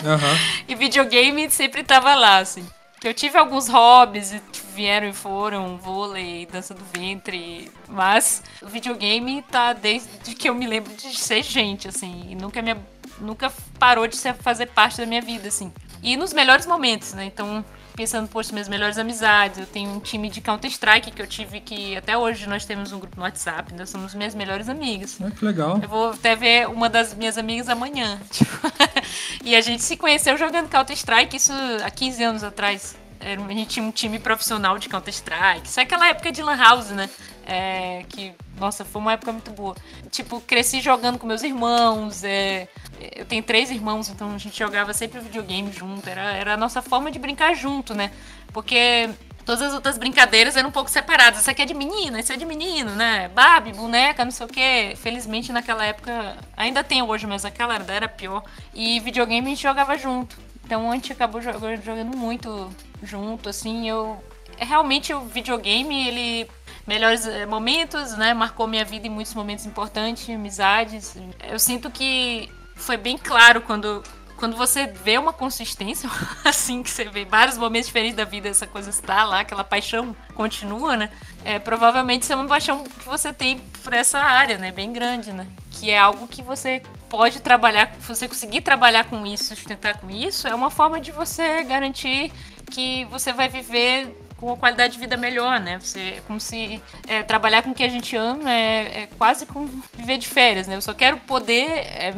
[0.03, 0.63] Uhum.
[0.67, 2.65] e videogame sempre estava lá, assim.
[3.03, 4.41] Eu tive alguns hobbies e
[4.73, 10.65] vieram e foram, vôlei, dança do ventre, mas o videogame tá desde que eu me
[10.65, 12.73] lembro de ser gente, assim, e nunca me,
[13.19, 15.73] nunca parou de ser, fazer parte da minha vida, assim.
[16.01, 17.25] E nos melhores momentos, né?
[17.25, 17.63] Então,
[17.95, 19.59] pensando, poxa, minhas melhores amizades.
[19.59, 21.95] Eu tenho um time de Counter-Strike que eu tive que.
[21.95, 25.17] Até hoje nós temos um grupo no WhatsApp, nós somos minhas melhores amigas.
[25.21, 25.79] Ah, que legal.
[25.81, 28.19] Eu vou até ver uma das minhas amigas amanhã.
[28.33, 28.51] Tipo,
[29.43, 31.53] e a gente se conheceu jogando Counter-Strike, isso
[31.83, 32.95] há 15 anos atrás.
[33.23, 35.67] A gente tinha um time profissional de Counter-Strike.
[35.67, 37.09] Isso é aquela época de Lan House, né?
[37.45, 39.75] É, que, nossa, foi uma época muito boa.
[40.11, 42.23] Tipo, cresci jogando com meus irmãos.
[42.23, 42.67] É,
[43.15, 46.09] eu tenho três irmãos, então a gente jogava sempre videogame junto.
[46.09, 48.11] Era, era a nossa forma de brincar junto, né?
[48.51, 49.09] Porque
[49.45, 51.41] todas as outras brincadeiras eram um pouco separadas.
[51.41, 53.29] Isso aqui é de menina, isso é de menino, né?
[53.29, 54.93] Barbie, boneca, não sei o quê.
[54.97, 58.43] Felizmente naquela época, ainda tem hoje, mas aquela era pior.
[58.73, 60.37] E videogame a gente jogava junto.
[60.73, 62.67] Então a gente acabou jogando muito
[63.03, 63.87] junto, assim.
[63.87, 64.17] Eu.
[64.57, 66.49] É realmente o videogame, ele
[66.87, 68.33] melhores eh, momentos, né?
[68.33, 71.15] Marcou minha vida em muitos momentos importantes, amizades.
[71.47, 74.03] Eu sinto que foi bem claro quando
[74.35, 76.09] quando você vê uma consistência,
[76.43, 80.15] assim, que você vê vários momentos diferentes da vida, essa coisa está lá, aquela paixão
[80.33, 81.11] continua, né?
[81.45, 84.71] É, provavelmente isso é uma paixão que você tem por essa área, né?
[84.71, 85.45] Bem grande, né?
[85.83, 90.47] Que é algo que você pode trabalhar, você conseguir trabalhar com isso, sustentar com isso,
[90.47, 92.31] é uma forma de você garantir
[92.71, 95.77] que você vai viver com uma qualidade de vida melhor, né?
[95.79, 99.45] Você, é como se é, trabalhar com o que a gente ama é, é, quase
[99.45, 99.67] como
[99.97, 100.77] viver de férias, né?
[100.77, 102.13] Eu só quero poder, é,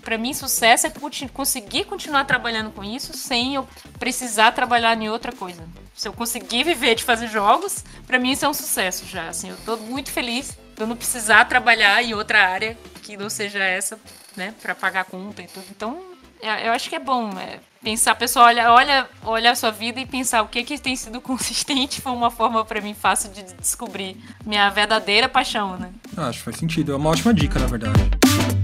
[0.00, 0.92] para mim, sucesso é
[1.28, 5.62] conseguir continuar trabalhando com isso sem eu precisar trabalhar em outra coisa.
[5.94, 9.28] Se eu conseguir viver de fazer jogos, para mim isso é um sucesso já.
[9.28, 13.58] Assim, eu tô muito feliz eu não precisar trabalhar em outra área que não seja
[13.58, 13.98] essa,
[14.36, 14.54] né?
[14.60, 15.66] Para pagar conta e tudo.
[15.70, 16.00] Então,
[16.40, 17.30] é, eu acho que é bom.
[17.38, 20.96] É, pensar, pessoal, olha, olha, olha a sua vida e pensar o que que tem
[20.96, 25.90] sido consistente foi uma forma para mim fácil de descobrir minha verdadeira paixão, né?
[26.16, 28.59] Acho que faz sentido, é uma ótima dica, na verdade.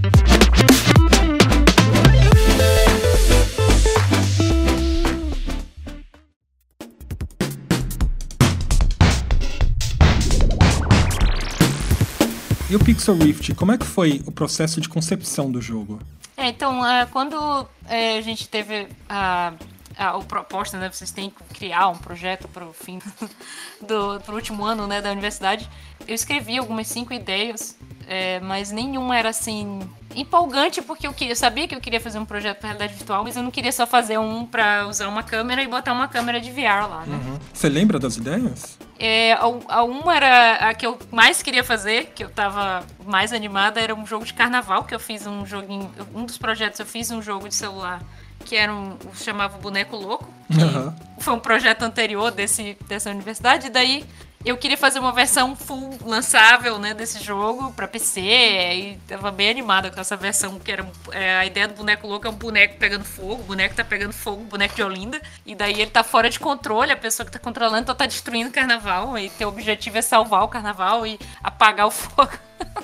[12.69, 15.99] E o Pixel Rift, como é que foi o processo de concepção do jogo?
[16.35, 19.53] É, então, uh, quando é, a gente teve a,
[19.97, 22.99] a, a, proposta, né, vocês têm que criar um projeto para o fim
[23.81, 25.69] do pro último ano né, da universidade,
[26.07, 29.81] eu escrevi algumas cinco ideias, é, mas nenhuma era assim
[30.15, 33.23] empolgante porque eu, queria, eu sabia que eu queria fazer um projeto para realidade virtual,
[33.23, 36.39] mas eu não queria só fazer um para usar uma câmera e botar uma câmera
[36.39, 37.15] de VR lá, né?
[37.15, 37.39] Uhum.
[37.53, 38.77] Você lembra das ideias?
[38.97, 43.31] É, a, a uma era a que eu mais queria fazer, que eu tava mais
[43.33, 45.91] animada, era um jogo de carnaval, que eu fiz um joguinho.
[46.15, 48.01] Um dos projetos eu fiz um jogo de celular
[48.47, 50.25] que era um, chamava Boneco Louco.
[50.49, 50.93] Uhum.
[51.19, 53.67] Foi um projeto anterior desse, dessa universidade.
[53.67, 54.05] E daí
[54.49, 59.49] eu queria fazer uma versão full lançável, né, desse jogo para PC e tava bem
[59.49, 62.77] animada com essa versão que era é, a ideia do boneco louco é um boneco
[62.77, 66.29] pegando fogo, o boneco tá pegando fogo, boneco de Olinda, e daí ele tá fora
[66.29, 69.97] de controle, a pessoa que tá controlando então tá destruindo o carnaval e teu objetivo
[69.97, 72.31] é salvar o carnaval e apagar o fogo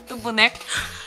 [0.08, 0.60] do boneco.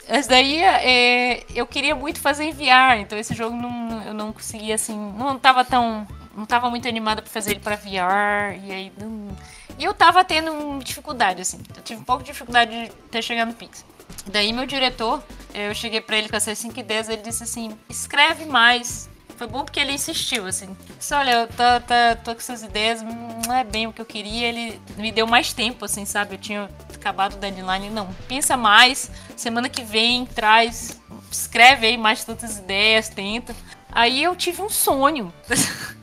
[0.09, 4.33] Mas daí é, eu queria muito fazer em VR, então esse jogo não, eu não
[4.33, 8.71] conseguia assim, não tava tão não tava muito animada para fazer ele para VR e
[8.71, 9.35] aí não
[9.79, 11.59] e eu tava tendo dificuldade, assim.
[11.77, 13.85] Eu tive um pouco de dificuldade de ter chegado no Pix.
[14.27, 15.23] Daí meu diretor,
[15.55, 19.09] eu cheguei para ele com essas 5 ideias, ele disse assim, escreve mais.
[19.37, 20.75] Foi bom porque ele insistiu, assim.
[20.99, 21.55] Disse, olha, eu tô,
[21.87, 24.49] tô, tô com essas ideias, não é bem o que eu queria.
[24.49, 26.37] Ele me deu mais tempo, assim, sabe?
[26.37, 27.91] Eu tinha acabado o deadline.
[27.91, 29.11] Não, pensa mais.
[29.37, 30.99] Semana que vem, traz,
[31.31, 33.55] escreve aí mais tantas ideias, tenta.
[33.93, 35.33] Aí eu tive um sonho.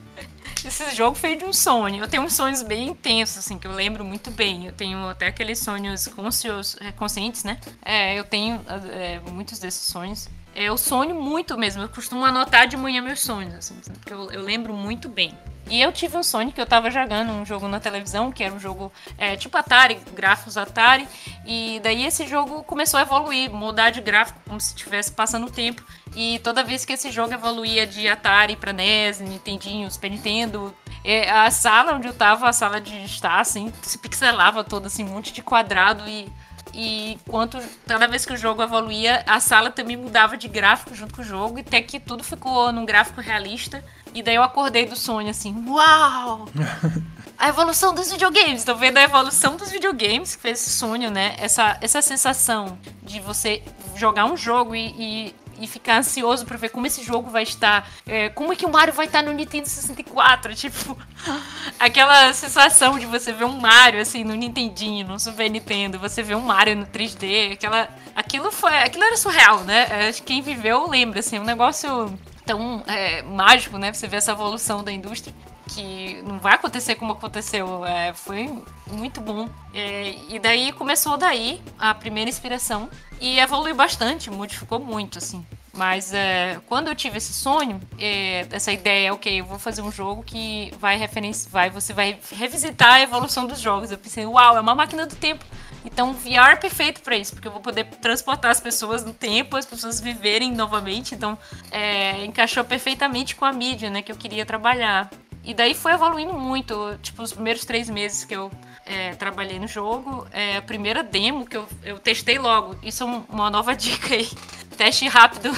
[0.68, 2.04] esse jogo fez de um sonho.
[2.04, 4.66] Eu tenho uns sonhos bem intensos, assim, que eu lembro muito bem.
[4.66, 6.08] Eu tenho até aqueles sonhos
[6.80, 7.60] é, conscientes, né?
[7.84, 10.30] É, eu tenho é, muitos desses sonhos.
[10.56, 11.82] É, eu sonho muito mesmo.
[11.82, 15.38] Eu costumo anotar de manhã meus sonhos, assim, porque eu, eu lembro muito bem.
[15.70, 18.54] E eu tive um sonho que eu tava jogando um jogo na televisão, que era
[18.54, 21.08] um jogo é, tipo Atari, gráficos Atari,
[21.46, 25.52] e daí esse jogo começou a evoluir, mudar de gráfico como se estivesse passando o
[25.52, 25.82] tempo.
[26.16, 31.30] E toda vez que esse jogo evoluía de Atari para NES, Nintendinho, Super Nintendo, é,
[31.30, 35.10] a sala onde eu tava, a sala de estar, assim, se pixelava toda, assim, um
[35.10, 36.30] monte de quadrado e
[36.74, 41.14] e quanto toda vez que o jogo evoluía, a sala também mudava de gráfico junto
[41.14, 43.84] com o jogo, até que tudo ficou num gráfico realista.
[44.14, 46.48] E daí eu acordei do sonho assim, uau!
[47.38, 48.64] a evolução dos videogames.
[48.64, 51.36] Tô vendo a evolução dos videogames, que fez esse sonho, né?
[51.38, 53.64] Essa, essa sensação de você
[53.96, 57.90] jogar um jogo e, e, e ficar ansioso para ver como esse jogo vai estar.
[58.06, 60.54] É, como é que o Mario vai estar no Nintendo 64?
[60.64, 60.98] Tipo,
[61.80, 66.36] aquela sensação de você ver um Mario assim no Nintendinho, no Super Nintendo, você vê
[66.36, 67.90] um Mario no 3D, aquela.
[68.16, 68.76] Aquilo foi.
[68.78, 70.08] Aquilo era surreal, né?
[70.10, 73.92] Acho que quem viveu lembra, assim, um negócio tão é, mágico, né?
[73.94, 75.34] Você vê essa evolução da indústria
[75.74, 77.86] que não vai acontecer como aconteceu.
[77.86, 79.50] É, foi muito bom.
[79.74, 85.46] É, e daí começou daí a primeira inspiração e evoluiu bastante, modificou muito, assim.
[85.76, 89.92] Mas é, quando eu tive esse sonho, é, essa ideia, ok, eu vou fazer um
[89.92, 93.90] jogo que vai referenciar, vai, você vai revisitar a evolução dos jogos.
[93.90, 95.44] Eu pensei, uau, é uma máquina do tempo.
[95.84, 99.58] Então, VR é perfeito para isso, porque eu vou poder transportar as pessoas no tempo,
[99.58, 101.16] as pessoas viverem novamente.
[101.16, 101.38] Então,
[101.72, 105.10] é, encaixou perfeitamente com a mídia, né, que eu queria trabalhar.
[105.44, 106.98] E daí foi evoluindo muito.
[107.02, 108.50] Tipo, os primeiros três meses que eu
[108.86, 112.78] é, trabalhei no jogo, é, a primeira demo que eu, eu testei logo.
[112.82, 114.30] Isso é uma nova dica aí.
[114.78, 115.50] Teste rápido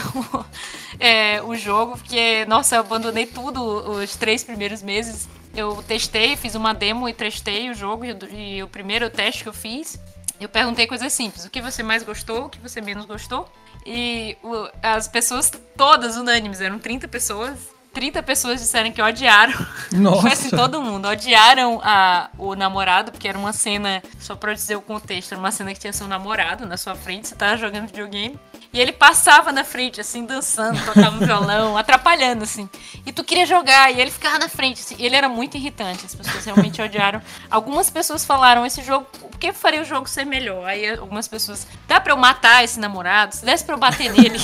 [0.99, 5.29] é, o jogo, porque, nossa, eu abandonei tudo os três primeiros meses.
[5.55, 8.03] Eu testei, fiz uma demo e testei o jogo.
[8.05, 9.99] E, e o primeiro teste que eu fiz,
[10.39, 13.47] eu perguntei coisas simples: o que você mais gostou, o que você menos gostou.
[13.85, 19.53] E o, as pessoas todas unânimes, eram 30 pessoas, 30 pessoas disseram que odiaram.
[19.93, 20.21] Nossa.
[20.21, 21.07] Foi assim, todo mundo.
[21.07, 25.49] Odiaram a, o namorado, porque era uma cena, só pra dizer o contexto, era uma
[25.49, 28.37] cena que tinha seu namorado na sua frente, você tava jogando videogame.
[28.73, 32.69] E ele passava na frente, assim, dançando, tocava um violão, atrapalhando, assim.
[33.05, 34.81] E tu queria jogar, e ele ficava na frente.
[34.81, 34.95] Assim.
[34.99, 37.21] Ele era muito irritante, as pessoas realmente odiaram.
[37.49, 40.65] Algumas pessoas falaram, esse jogo, o que faria o jogo ser melhor?
[40.65, 43.35] Aí algumas pessoas, dá pra eu matar esse namorado?
[43.35, 44.39] Se desse pra eu bater nele.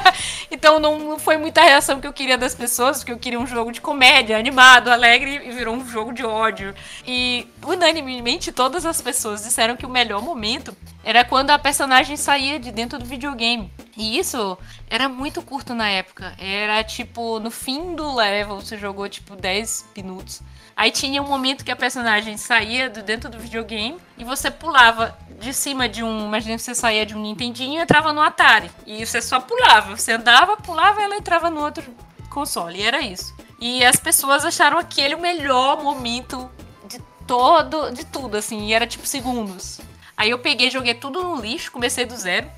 [0.50, 3.70] então não foi muita reação que eu queria das pessoas, porque eu queria um jogo
[3.70, 6.74] de comédia, animado, alegre, e virou um jogo de ódio.
[7.06, 10.74] E unanimemente todas as pessoas disseram que o melhor momento
[11.04, 13.70] era quando a personagem saía de dentro do videogame.
[13.94, 14.56] E isso
[14.88, 16.34] era muito curto na época.
[16.38, 20.42] Era tipo, no fim do level, você jogou tipo 10 minutos.
[20.80, 25.14] Aí tinha um momento que a personagem saía de dentro do videogame e você pulava
[25.38, 26.24] de cima de um.
[26.24, 28.70] Imagina que você saía de um Nintendinho e entrava no Atari.
[28.86, 29.94] E você só pulava.
[29.94, 31.84] Você andava, pulava e ela entrava no outro
[32.30, 32.78] console.
[32.78, 33.36] E era isso.
[33.60, 36.50] E as pessoas acharam aquele o melhor momento
[36.88, 38.68] de todo, de tudo, assim.
[38.68, 39.82] E era tipo segundos.
[40.16, 42.50] Aí eu peguei, joguei tudo no lixo, comecei do zero.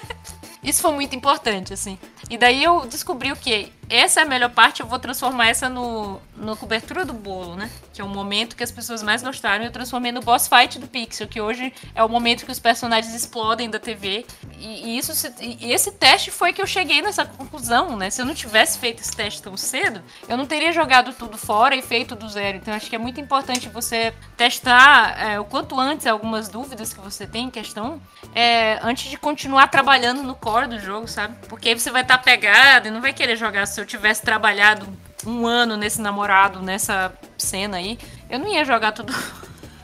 [0.64, 1.98] Isso foi muito importante, assim.
[2.30, 5.68] E daí eu descobri o que essa é a melhor parte, eu vou transformar essa
[5.68, 7.70] no, no cobertura do bolo, né?
[7.92, 9.64] Que é o momento que as pessoas mais gostaram.
[9.64, 13.14] Eu transformei no boss fight do Pixel, que hoje é o momento que os personagens
[13.14, 14.26] explodem da TV.
[14.58, 18.10] E, e isso, e esse teste foi que eu cheguei nessa conclusão, né?
[18.10, 21.76] Se eu não tivesse feito esse teste tão cedo, eu não teria jogado tudo fora
[21.76, 22.58] e feito do zero.
[22.58, 27.00] Então acho que é muito importante você testar é, o quanto antes algumas dúvidas que
[27.00, 28.00] você tem em questão,
[28.34, 31.36] é, antes de continuar trabalhando no core do jogo, sabe?
[31.48, 34.22] Porque aí você vai estar tá pegado e não vai querer jogar se eu tivesse
[34.22, 34.86] trabalhado
[35.26, 37.98] um ano nesse namorado, nessa cena aí,
[38.30, 39.12] eu não ia jogar tudo.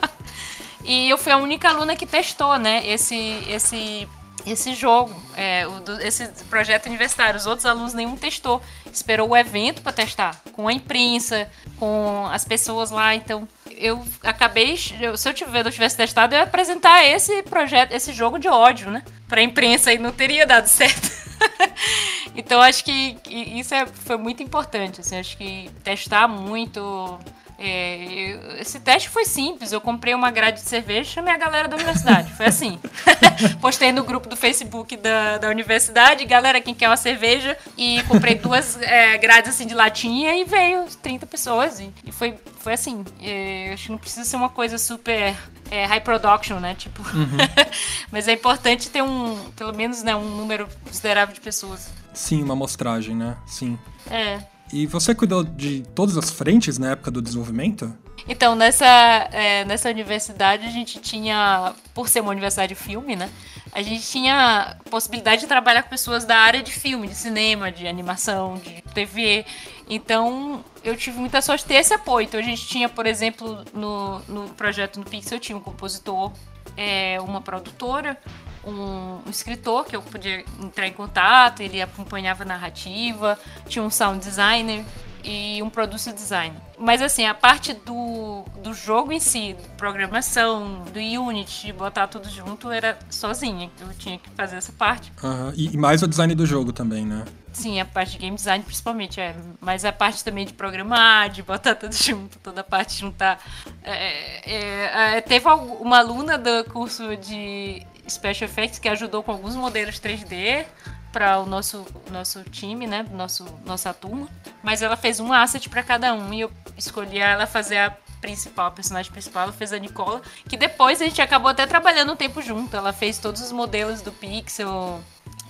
[0.85, 3.17] e eu fui a única aluna que testou, né, esse,
[3.49, 4.07] esse,
[4.45, 7.37] esse jogo, é, o, esse projeto universitário.
[7.37, 8.61] Os outros alunos nenhum testou.
[8.89, 13.13] Esperou o evento para testar, com a imprensa, com as pessoas lá.
[13.13, 14.95] Então, eu acabei, se
[15.27, 19.03] eu tiver, eu tivesse testado, eu ia apresentar esse projeto, esse jogo de ódio, né,
[19.27, 21.11] para a imprensa e não teria dado certo.
[22.35, 25.01] então acho que isso é, foi muito importante.
[25.01, 27.19] Assim, acho que testar muito.
[27.63, 29.71] É, esse teste foi simples.
[29.71, 32.33] Eu comprei uma grade de cerveja e chamei a galera da universidade.
[32.33, 32.79] Foi assim.
[33.61, 37.55] Postei no grupo do Facebook da, da universidade, galera, quem quer uma cerveja?
[37.77, 41.79] E comprei duas é, grades assim de latinha e veio 30 pessoas.
[41.79, 43.05] E, e foi, foi assim.
[43.21, 45.35] É, acho que não precisa ser uma coisa super
[45.69, 46.73] é, high production, né?
[46.73, 47.03] Tipo.
[47.15, 47.37] Uhum.
[48.11, 51.91] Mas é importante ter um, pelo menos, né, um número considerável de pessoas.
[52.11, 53.37] Sim, uma amostragem, né?
[53.45, 53.77] Sim.
[54.09, 54.39] É.
[54.73, 57.93] E você cuidou de todas as frentes na época do desenvolvimento?
[58.27, 58.85] Então, nessa,
[59.31, 63.29] é, nessa universidade a gente tinha, por ser uma universidade de filme, né?
[63.73, 67.87] A gente tinha possibilidade de trabalhar com pessoas da área de filme, de cinema, de
[67.87, 69.45] animação, de TV.
[69.89, 72.25] Então, eu tive muita sorte de ter esse apoio.
[72.25, 76.31] Então, a gente tinha, por exemplo, no, no projeto no Pixel, tinha um compositor,
[76.77, 78.17] é, uma produtora,
[78.65, 83.89] um, um, escritor que eu podia entrar em contato, ele acompanhava a narrativa, tinha um
[83.89, 84.85] sound designer
[85.23, 86.59] e um producer designer.
[86.77, 92.29] Mas assim, a parte do, do jogo em si, programação, do Unity, de botar tudo
[92.29, 93.69] junto, era sozinha.
[93.79, 95.11] Eu tinha que fazer essa parte.
[95.23, 95.53] Uhum.
[95.55, 97.23] E, e mais o design do jogo também, né?
[97.53, 99.35] Sim, a parte de game design principalmente, é.
[99.59, 103.39] Mas a parte também de programar, de botar tudo junto, toda a parte de juntar.
[103.83, 109.55] É, é, é, teve uma aluna do curso de Special Effects que ajudou com alguns
[109.55, 110.65] modelos 3D
[111.11, 113.05] para o nosso, nosso time, né?
[113.11, 114.27] Nosso, nossa turma.
[114.63, 118.67] Mas ela fez um asset para cada um e eu escolhi ela fazer a principal,
[118.67, 122.15] a personagem principal, ela fez a Nicola, que depois a gente acabou até trabalhando um
[122.15, 122.77] tempo junto.
[122.77, 125.01] Ela fez todos os modelos do Pixel.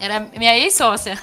[0.01, 1.15] Era minha ex-sócia.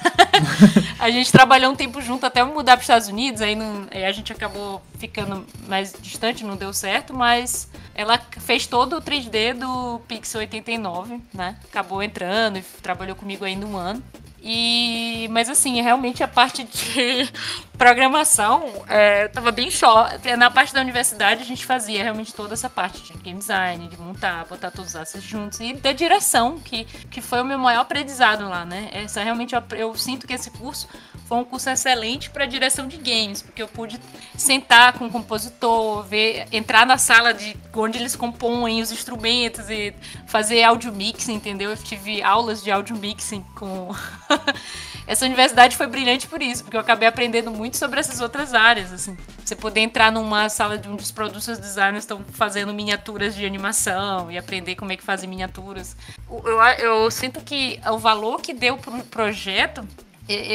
[0.97, 4.05] a gente trabalhou um tempo junto até mudar para os Estados Unidos, aí, não, aí
[4.05, 9.53] a gente acabou ficando mais distante, não deu certo, mas ela fez todo o 3D
[9.53, 11.57] do Pixel 89, né?
[11.65, 14.01] Acabou entrando e trabalhou comigo ainda um ano.
[14.41, 17.29] E, mas assim, realmente a parte de
[17.77, 20.09] programação é, tava bem só.
[20.37, 23.99] Na parte da universidade a gente fazia realmente toda essa parte de game design, de
[23.99, 27.81] montar, botar todos os assets juntos e da direção, que, que foi o meu maior
[27.81, 28.89] aprendizado lá, né?
[28.93, 30.87] Essa realmente eu, eu sinto que esse curso
[31.25, 33.99] foi um curso excelente para direção de games, porque eu pude
[34.35, 39.93] sentar com o compositor, ver, entrar na sala de onde eles compõem os instrumentos e
[40.27, 41.69] fazer audio mixing, entendeu?
[41.69, 43.89] Eu tive aulas de audio mixing com
[45.07, 48.93] essa universidade foi brilhante por isso, porque eu acabei aprendendo muito sobre essas outras áreas,
[48.93, 49.17] assim.
[49.43, 54.31] Você poder entrar numa sala de um dos produtos designers estão fazendo miniaturas de animação
[54.31, 55.95] e aprender como é que fazem miniaturas.
[56.29, 59.87] Eu, eu, eu sinto que o valor que deu pro projeto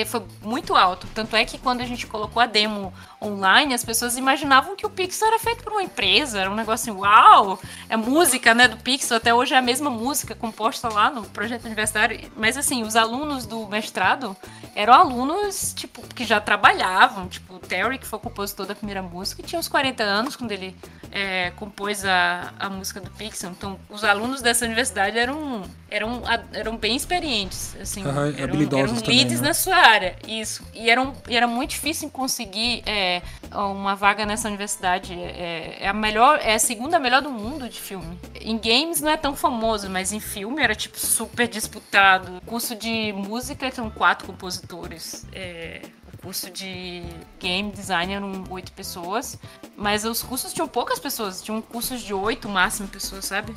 [0.07, 1.07] foi muito alto.
[1.15, 2.93] Tanto é que quando a gente colocou a demo
[3.25, 6.93] online, as pessoas imaginavam que o Pixel era feito por uma empresa, era um negócio
[6.93, 7.59] assim, uau!
[7.89, 11.65] É música, né, do Pixel, até hoje é a mesma música composta lá no projeto
[11.65, 12.31] universitário.
[12.37, 14.37] Mas assim, os alunos do mestrado
[14.75, 19.03] eram alunos, tipo, que já trabalhavam, tipo, o Terry, que foi o compositor da primeira
[19.03, 20.77] música, tinha uns 40 anos quando ele
[21.13, 23.51] é, compôs a, a música do Pixel.
[23.51, 29.01] Então, os alunos dessa universidade eram, eram, eram bem experientes, assim, uhum, eram, eram leads
[29.01, 29.41] também, né?
[29.41, 30.65] na sua área, isso.
[30.75, 33.14] E, eram, e era muito difícil conseguir é,
[33.53, 35.13] uma vaga nessa universidade.
[35.13, 38.19] É, é, a melhor, é a segunda melhor do mundo de filme.
[38.41, 42.39] Em games não é tão famoso, mas em filme era, tipo, super disputado.
[42.39, 45.27] O curso de música são quatro compositores.
[45.33, 45.83] É,
[46.25, 47.03] curso de
[47.39, 49.39] game design eram oito pessoas,
[49.77, 53.55] mas os cursos tinham poucas pessoas, tinham cursos de oito máximo pessoas, sabe?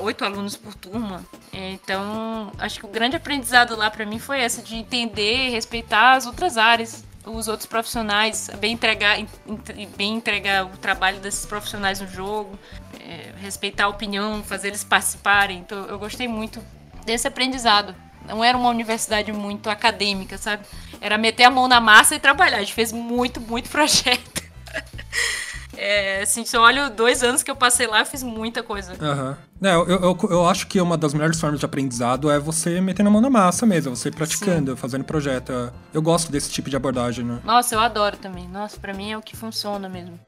[0.00, 1.24] Oito alunos por turma.
[1.52, 6.24] Então, acho que o grande aprendizado lá para mim foi essa de entender respeitar as
[6.24, 9.18] outras áreas, os outros profissionais, bem entregar,
[9.96, 12.58] bem entregar o trabalho desses profissionais no jogo,
[13.00, 15.58] é, respeitar a opinião, fazer eles participarem.
[15.58, 16.60] Então, eu gostei muito
[17.04, 17.94] desse aprendizado
[18.26, 20.64] não era uma universidade muito acadêmica, sabe?
[21.00, 22.56] Era meter a mão na massa e trabalhar.
[22.56, 24.42] A gente fez muito, muito projeto.
[25.76, 28.92] É, assim, se eu olho dois anos que eu passei lá, eu fiz muita coisa.
[28.92, 29.34] Uhum.
[29.66, 33.08] É, eu, eu, eu, acho que uma das melhores formas de aprendizado é você metendo
[33.08, 34.76] a mão na massa mesmo, você praticando, Sim.
[34.76, 35.52] fazendo projeto.
[35.92, 37.40] Eu gosto desse tipo de abordagem, né?
[37.44, 38.48] Nossa, eu adoro também.
[38.48, 40.18] Nossa, pra mim é o que funciona mesmo.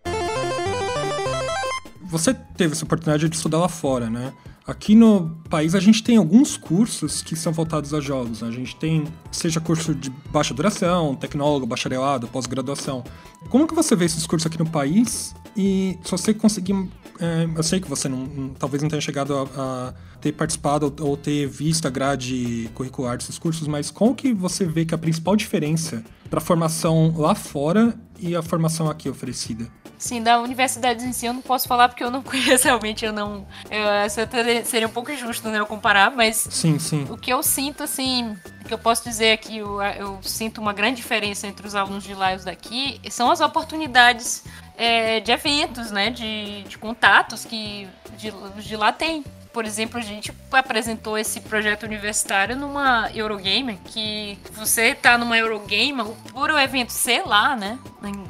[2.03, 4.33] Você teve essa oportunidade de estudar lá fora, né?
[4.67, 8.43] Aqui no país a gente tem alguns cursos que são voltados a jogos.
[8.43, 13.05] A gente tem, seja curso de baixa duração, tecnólogo, bacharelado, pós-graduação.
[13.49, 15.37] Como que você vê esses cursos aqui no país?
[15.57, 16.75] E se você conseguir.
[17.21, 21.17] É, eu sei que você não, talvez não tenha chegado a, a ter participado ou,
[21.17, 25.37] ter visto a grade curricular desses cursos, mas qual que você vê que a principal
[25.37, 29.71] diferença para a formação lá fora e a formação aqui oferecida?
[29.99, 33.13] Sim, da universidade em si eu não posso falar porque eu não conheço realmente, eu
[33.13, 33.47] não.
[33.71, 36.47] Eu, seria um pouco injusto né, eu comparar, mas.
[36.51, 37.07] Sim, sim.
[37.11, 38.37] O que eu sinto, assim,
[38.67, 42.05] que eu posso dizer é que eu, eu sinto uma grande diferença entre os alunos
[42.05, 44.45] de lá e os daqui são as oportunidades
[44.77, 46.11] é, de eventos, né?
[46.11, 48.33] De, de contatos que de,
[48.63, 49.25] de lá tem
[49.57, 56.05] por exemplo, a gente apresentou esse projeto universitário numa Eurogame, que você tá numa Eurogame,
[56.31, 57.79] por o evento ser lá, né,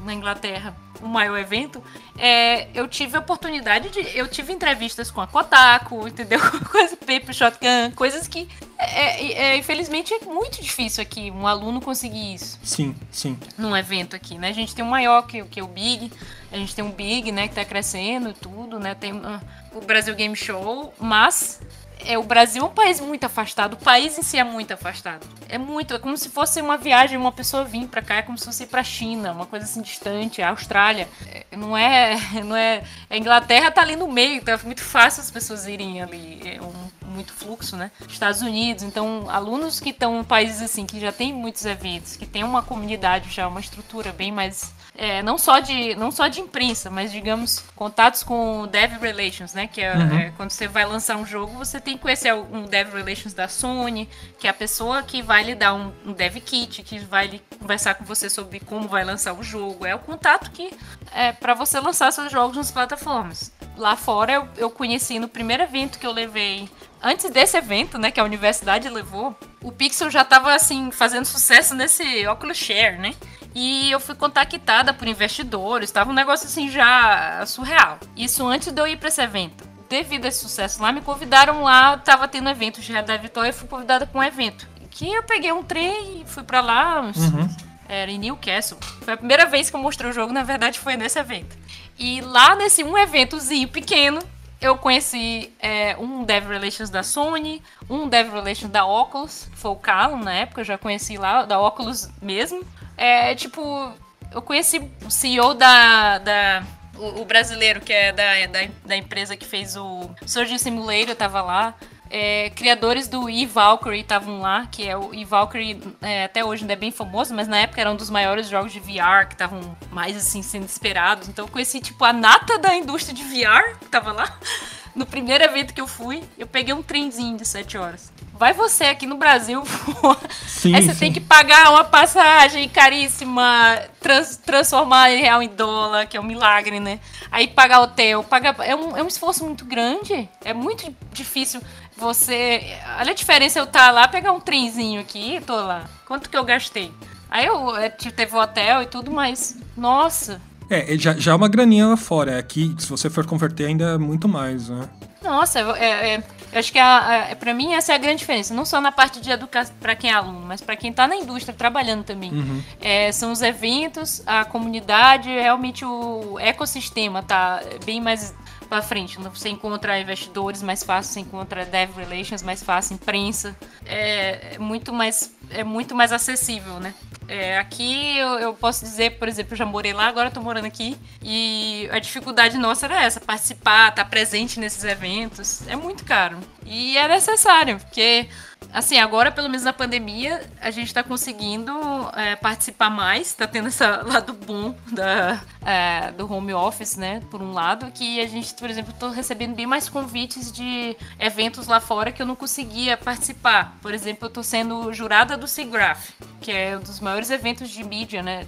[0.04, 1.82] na Inglaterra, o maior evento,
[2.18, 4.16] é, eu tive a oportunidade de.
[4.16, 6.40] Eu tive entrevistas com a Kotaku, entendeu?
[6.70, 8.48] Coisa Paper Shotgun, coisas que.
[8.78, 12.58] É, é, é, infelizmente é muito difícil aqui um aluno conseguir isso.
[12.62, 13.38] Sim, sim.
[13.56, 14.48] Num evento aqui, né?
[14.48, 16.12] A gente tem um maior que, que o Big,
[16.52, 18.94] a gente tem um Big, né, que tá crescendo e tudo, né?
[18.94, 19.40] Tem uh,
[19.74, 21.60] o Brasil Game Show, mas
[22.06, 25.26] é, o Brasil é um país muito afastado, o país em si é muito afastado.
[25.48, 28.38] É muito, é como se fosse uma viagem, uma pessoa vir para cá, é como
[28.38, 31.08] se fosse ir pra China, uma coisa assim distante, a Austrália.
[31.26, 35.30] É, não é, não é, a Inglaterra tá ali no meio, tá muito fácil as
[35.30, 37.90] pessoas irem ali, é um, muito fluxo, né?
[38.08, 42.26] Estados Unidos, então alunos que estão em países assim, que já tem muitos eventos, que
[42.26, 46.40] tem uma comunidade já, uma estrutura bem mais é, não, só de, não só de
[46.40, 49.66] imprensa, mas digamos, contatos com Dev Relations, né?
[49.66, 50.18] Que é, uhum.
[50.18, 53.46] é, quando você vai lançar um jogo, você tem que conhecer um Dev Relations da
[53.46, 57.26] Sony, que é a pessoa que vai lhe dar um, um Dev Kit, que vai
[57.26, 59.84] lhe conversar com você sobre como vai lançar o jogo.
[59.84, 60.72] É o contato que
[61.12, 63.52] é para você lançar seus jogos nas plataformas.
[63.76, 66.70] Lá fora eu, eu conheci no primeiro evento que eu levei
[67.06, 71.74] antes desse evento, né, que a universidade levou, o Pixel já estava assim fazendo sucesso
[71.74, 73.14] nesse Oculus Share, né?
[73.54, 77.98] E eu fui contactada por investidores, estava um negócio assim já surreal.
[78.16, 79.64] Isso antes de eu ir para esse evento.
[79.88, 83.52] Devido a esse sucesso lá, me convidaram lá, tava tendo evento de realidade virtual e
[83.52, 84.68] fui convidada para um evento.
[84.90, 87.56] Que eu peguei um trem e fui para lá, uhum.
[87.88, 88.78] era em Newcastle.
[89.02, 91.56] Foi a primeira vez que eu mostrei o jogo, na verdade foi nesse evento.
[91.98, 94.20] E lá nesse um eventozinho pequeno,
[94.60, 99.76] eu conheci é, um Dev Relations da Sony, um Dev Relations da Oculus, foi o
[99.76, 102.62] Callum na época, eu já conheci lá, da Oculus mesmo.
[102.96, 103.92] É, tipo,
[104.32, 106.18] eu conheci o CEO da.
[106.18, 106.62] da
[106.96, 111.42] o, o brasileiro, que é da, da, da, empresa que fez o Surgeon Simulator, tava
[111.42, 111.74] lá.
[112.08, 116.76] É, criadores do E-Valkyrie estavam lá, que é o E-Valkyrie é, até hoje ainda é
[116.76, 120.16] bem famoso, mas na época era um dos maiores jogos de VR que estavam mais
[120.16, 121.28] assim sendo esperados.
[121.28, 124.38] Então eu conheci tipo a nata da indústria de VR que tava lá.
[124.96, 128.10] No primeiro evento que eu fui, eu peguei um trenzinho de 7 horas.
[128.32, 129.62] Vai você aqui no Brasil,
[130.46, 131.00] sim, aí você sim.
[131.00, 136.24] tem que pagar uma passagem caríssima, trans, transformar em real em dólar, que é um
[136.24, 136.98] milagre, né?
[137.30, 138.56] Aí pagar hotel, pagar.
[138.60, 140.28] É um, é um esforço muito grande.
[140.42, 141.60] É muito difícil
[141.96, 142.78] você.
[142.98, 145.84] Olha a diferença eu estar tá lá, pegar um trenzinho aqui, tô lá.
[146.06, 146.92] Quanto que eu gastei?
[147.30, 149.56] Aí eu, eu teve o hotel e tudo, mas.
[149.76, 152.38] Nossa, é, já, já é uma graninha lá fora.
[152.38, 154.88] Aqui, se você for converter, ainda é muito mais, né?
[155.22, 158.52] Nossa, é, é, eu acho que a, a, pra mim essa é a grande diferença.
[158.52, 161.16] Não só na parte de educação para quem é aluno, mas para quem está na
[161.16, 162.32] indústria trabalhando também.
[162.32, 162.62] Uhum.
[162.80, 168.34] É, são os eventos, a comunidade, realmente o ecossistema tá bem mais
[168.66, 169.18] para frente.
[169.18, 173.56] Você encontra investidores mais fácil, você encontra dev relations mais fácil, imprensa.
[173.84, 176.92] É, é muito mais é muito mais acessível, né?
[177.28, 180.40] É, aqui eu, eu, posso dizer, por exemplo, eu já morei lá, agora eu tô
[180.40, 180.96] morando aqui.
[181.22, 185.66] E a dificuldade nossa era essa: participar, estar tá presente nesses eventos.
[185.68, 186.38] É muito caro.
[186.64, 188.28] E é necessário, porque
[188.76, 191.72] Assim, agora, pelo menos na pandemia, a gente está conseguindo
[192.14, 197.22] é, participar mais, está tendo esse lado bom da, é, do home office, né?
[197.30, 201.66] Por um lado, que a gente, por exemplo, estou recebendo bem mais convites de eventos
[201.66, 203.78] lá fora que eu não conseguia participar.
[203.80, 206.12] Por exemplo, eu estou sendo jurada do SIGGRAPH,
[206.42, 208.46] que é um dos maiores eventos de mídia, né?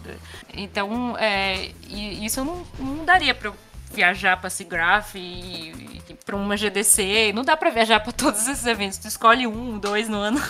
[0.53, 3.51] Então, é, isso eu não, não daria para
[3.93, 7.32] viajar para SIGGRAPH e, e para uma GDC.
[7.34, 8.99] Não dá para viajar para todos esses eventos.
[8.99, 10.43] Tu escolhe um, dois no ano.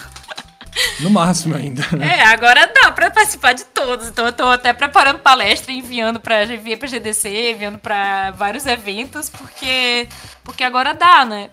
[1.01, 1.87] No máximo ainda.
[1.97, 2.19] Né?
[2.19, 4.09] É, agora dá para participar de todos.
[4.09, 9.31] Então eu tô até preparando palestra, enviando para enviei para GDC, enviando para vários eventos,
[9.31, 10.09] porque
[10.43, 11.51] porque agora dá, né?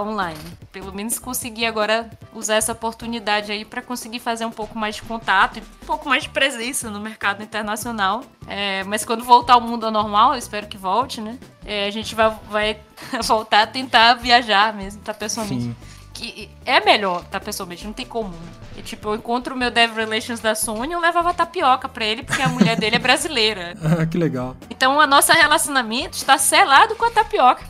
[0.00, 0.38] online.
[0.70, 5.02] Pelo menos conseguir agora usar essa oportunidade aí para conseguir fazer um pouco mais de
[5.02, 8.22] contato e um pouco mais de presença no mercado internacional.
[8.46, 11.38] É, mas quando voltar ao mundo normal, eu espero que volte, né?
[11.64, 12.80] É, a gente vai, vai
[13.24, 15.64] voltar a tentar viajar mesmo, tá pessoalmente.
[15.64, 18.32] Sim que é melhor, tá, pessoalmente, não tem como.
[18.76, 22.22] E, tipo, eu encontro o meu Dev Relations da Sony, eu levava tapioca pra ele,
[22.22, 23.74] porque a mulher dele é brasileira.
[23.84, 24.56] ah, que legal.
[24.70, 27.62] Então, o nosso relacionamento está selado com a tapioca.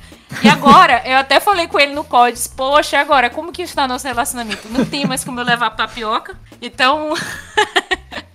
[0.42, 4.06] E agora, eu até falei com ele no CODES, poxa, agora, como que está nosso
[4.06, 4.68] relacionamento?
[4.68, 6.38] Não tem mais como eu levar tapioca.
[6.62, 7.14] Então...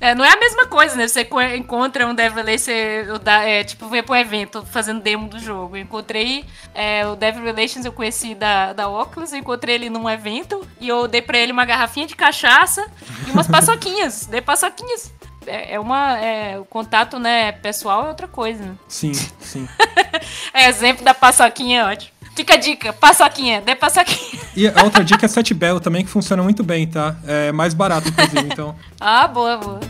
[0.00, 1.08] É, não é a mesma coisa, né?
[1.08, 1.26] Você
[1.56, 3.06] encontra um Devil você
[3.44, 5.76] é, tipo, vem pro evento fazendo demo do jogo.
[5.76, 6.44] Eu encontrei
[6.74, 10.88] é, o Devil Relations, eu conheci da, da Oculus, eu encontrei ele num evento e
[10.88, 12.86] eu dei pra ele uma garrafinha de cachaça
[13.26, 14.26] e umas paçoquinhas.
[14.30, 15.12] dei paçoquinhas.
[15.46, 16.18] É, é uma.
[16.18, 18.64] É, o contato, né, pessoal é outra coisa.
[18.64, 18.74] Né?
[18.88, 19.68] Sim, sim.
[20.52, 22.15] é, exemplo da paçoquinha é ótimo.
[22.36, 24.42] Fica a dica, paçoquinha, dê paçoquinha.
[24.54, 27.16] E a outra dica é Sete Belo também, que funciona muito bem, tá?
[27.26, 28.76] É mais barato, inclusive, então.
[29.00, 29.80] ah, boa, boa.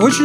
[0.00, 0.24] Hoje,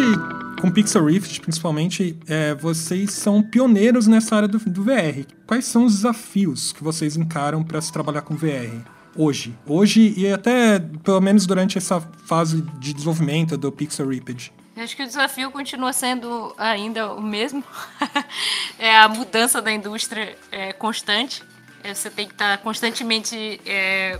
[0.60, 5.26] com Pixel Rift, principalmente, é, vocês são pioneiros nessa área do, do, VR.
[5.48, 8.84] Quais são os desafios que vocês encaram para se trabalhar com VR?
[9.16, 9.58] Hoje.
[9.66, 14.52] Hoje e até, pelo menos durante essa fase de desenvolvimento do Pixel Rift.
[14.76, 17.64] Acho que o desafio continua sendo ainda o mesmo.
[18.78, 21.44] é a mudança da indústria é, constante.
[21.84, 24.20] É, você tem que estar constantemente é,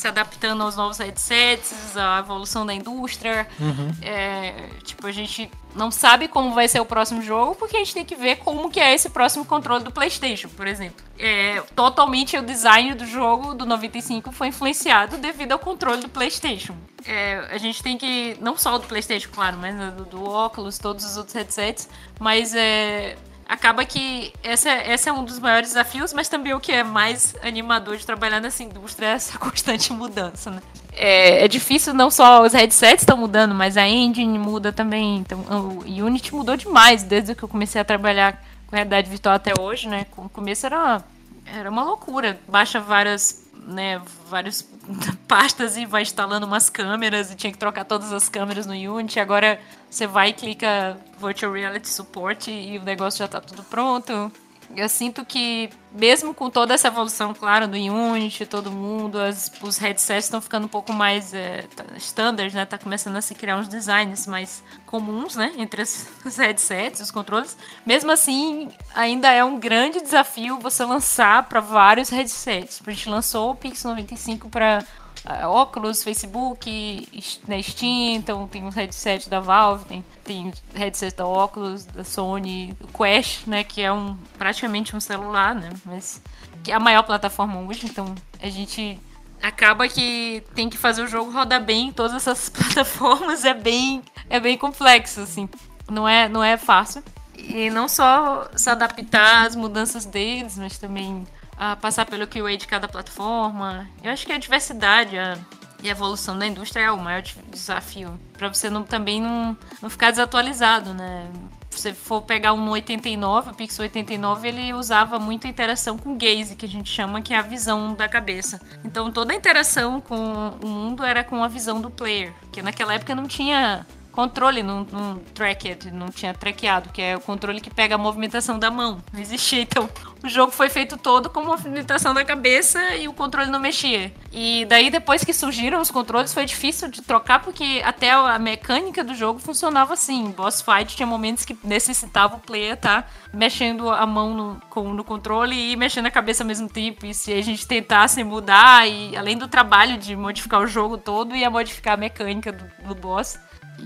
[0.00, 3.46] se adaptando aos novos headsets, à evolução da indústria.
[3.58, 3.92] Uhum.
[4.02, 7.94] É, tipo, a gente não sabe como vai ser o próximo jogo, porque a gente
[7.94, 11.04] tem que ver como que é esse próximo controle do PlayStation, por exemplo.
[11.18, 16.76] É, totalmente o design do jogo do 95 foi influenciado devido ao controle do PlayStation.
[17.06, 21.04] É, a gente tem que, não só do PlayStation, claro, mas do, do Oculus, todos
[21.04, 21.88] os outros headsets,
[22.18, 23.16] mas é,
[23.48, 27.34] acaba que esse é, é um dos maiores desafios, mas também o que é mais
[27.42, 30.62] animador de trabalhar nessa indústria é essa constante mudança, né?
[30.92, 35.16] É, é difícil, não só os headsets estão mudando, mas a engine muda também.
[35.16, 39.52] Então, o Unity mudou demais desde que eu comecei a trabalhar com realidade virtual até
[39.60, 40.06] hoje, né?
[40.16, 41.02] No começo era,
[41.46, 42.38] era uma loucura.
[42.46, 44.68] Baixa várias né, várias
[45.26, 49.20] pastas e vai instalando umas câmeras e tinha que trocar todas as câmeras no Unity.
[49.20, 49.60] Agora
[49.90, 54.30] você vai e clica Virtual Reality Support e o negócio já está tudo pronto.
[54.76, 59.78] Eu sinto que, mesmo com toda essa evolução, claro, do Unity, todo mundo, as, os
[59.78, 61.64] headsets estão ficando um pouco mais é,
[61.96, 62.64] standard, né?
[62.64, 65.52] Tá começando a se criar uns designs mais comuns, né?
[65.56, 65.82] Entre
[66.24, 67.56] os headsets, os controles.
[67.86, 72.80] Mesmo assim, ainda é um grande desafio você lançar para vários headsets.
[72.84, 74.84] A gente lançou o Pixel 95 para
[75.24, 77.08] uh, Oculus, Facebook,
[77.46, 82.76] né, Steam, então tem os headsets da Valve, tem, tem headset da Oculus, da Sony,
[82.80, 86.20] o Quest, né, que é um praticamente um celular, né, mas
[86.62, 88.98] que é a maior plataforma hoje, então a gente
[89.42, 94.02] acaba que tem que fazer o jogo rodar bem em todas essas plataformas, é bem
[94.30, 95.48] é bem complexo assim.
[95.90, 97.02] Não é não é fácil.
[97.36, 102.66] E não só se adaptar às mudanças deles, mas também a passar pelo QA de
[102.66, 103.88] cada plataforma.
[104.02, 105.38] Eu acho que a diversidade a,
[105.82, 108.18] e a evolução da indústria é o maior desafio.
[108.38, 111.30] Para você não, também não, não ficar desatualizado, né?
[111.70, 116.54] Se você for pegar um 89, o Pixel 89, ele usava muita interação com gaze,
[116.54, 118.60] que a gente chama que é a visão da cabeça.
[118.84, 122.94] Então toda a interação com o mundo era com a visão do player, que naquela
[122.94, 123.84] época não tinha
[124.14, 128.58] controle no, no tracked, não tinha traqueado, que é o controle que pega a movimentação
[128.58, 129.02] da mão.
[129.12, 129.60] Não existia.
[129.60, 129.90] Então,
[130.22, 134.12] o jogo foi feito todo com movimentação da cabeça e o controle não mexia.
[134.32, 139.02] E daí, depois que surgiram os controles, foi difícil de trocar, porque até a mecânica
[139.02, 140.30] do jogo funcionava assim.
[140.30, 145.02] Boss fight tinha momentos que necessitava o player tá mexendo a mão no, com, no
[145.02, 147.04] controle e mexendo a cabeça ao mesmo tempo.
[147.04, 151.34] E se a gente tentasse mudar, e além do trabalho de modificar o jogo todo,
[151.34, 153.38] ia modificar a mecânica do, do boss.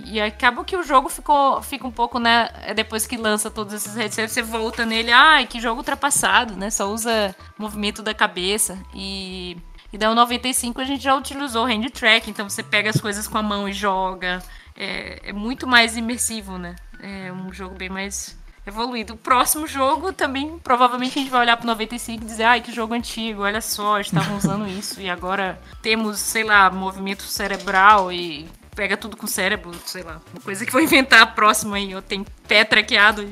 [0.07, 2.49] E acaba que o jogo ficou, fica um pouco, né?
[2.63, 6.71] É depois que lança todos esses headsets, você volta nele, ai, que jogo ultrapassado, né?
[6.71, 8.79] Só usa movimento da cabeça.
[8.95, 9.57] E,
[9.93, 13.27] e daí o 95 a gente já utilizou hand track, então você pega as coisas
[13.27, 14.43] com a mão e joga.
[14.77, 16.77] É, é muito mais imersivo, né?
[17.01, 18.39] É um jogo bem mais
[18.69, 19.15] evoluído.
[19.15, 22.73] O próximo jogo também, provavelmente a gente vai olhar pro 95 e dizer, ai, que
[22.73, 28.49] jogo antigo, olha só, estavam usando isso e agora temos, sei lá, movimento cerebral e
[28.79, 32.01] pega tudo com o cérebro, sei lá, uma coisa que vou inventar próximo aí, eu
[32.01, 33.27] tenho pé traqueado.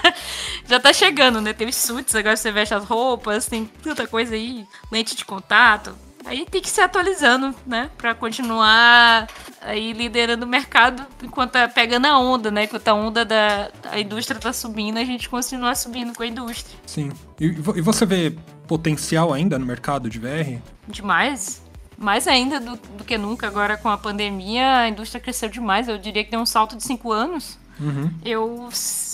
[0.66, 1.54] Já tá chegando, né?
[1.68, 5.94] Os suits, agora você veste as roupas, tem tanta coisa aí, lente de contato.
[6.24, 7.90] Aí tem que se atualizando, né?
[7.98, 9.26] Pra continuar
[9.60, 12.64] aí liderando o mercado enquanto tá pegando a onda, né?
[12.64, 16.78] Enquanto a onda da a indústria tá subindo, a gente continua subindo com a indústria.
[16.86, 17.10] Sim.
[17.38, 18.34] E, e você vê
[18.66, 20.60] potencial ainda no mercado de VR?
[20.86, 21.62] Demais.
[22.00, 23.46] Mais ainda do, do que nunca.
[23.46, 25.86] Agora com a pandemia, a indústria cresceu demais.
[25.86, 27.58] Eu diria que deu um salto de cinco anos.
[27.78, 28.10] Uhum.
[28.24, 28.68] Eu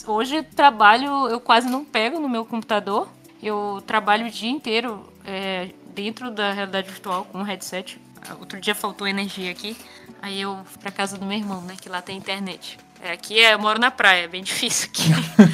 [0.07, 3.09] hoje trabalho, eu quase não pego no meu computador.
[3.43, 8.01] Eu trabalho o dia inteiro é, dentro da realidade virtual com um headset.
[8.39, 9.77] Outro dia faltou energia aqui,
[10.21, 11.77] aí eu fui pra casa do meu irmão, né?
[11.81, 12.79] Que lá tem internet.
[13.01, 15.05] É, aqui é, eu moro na praia, é bem difícil aqui.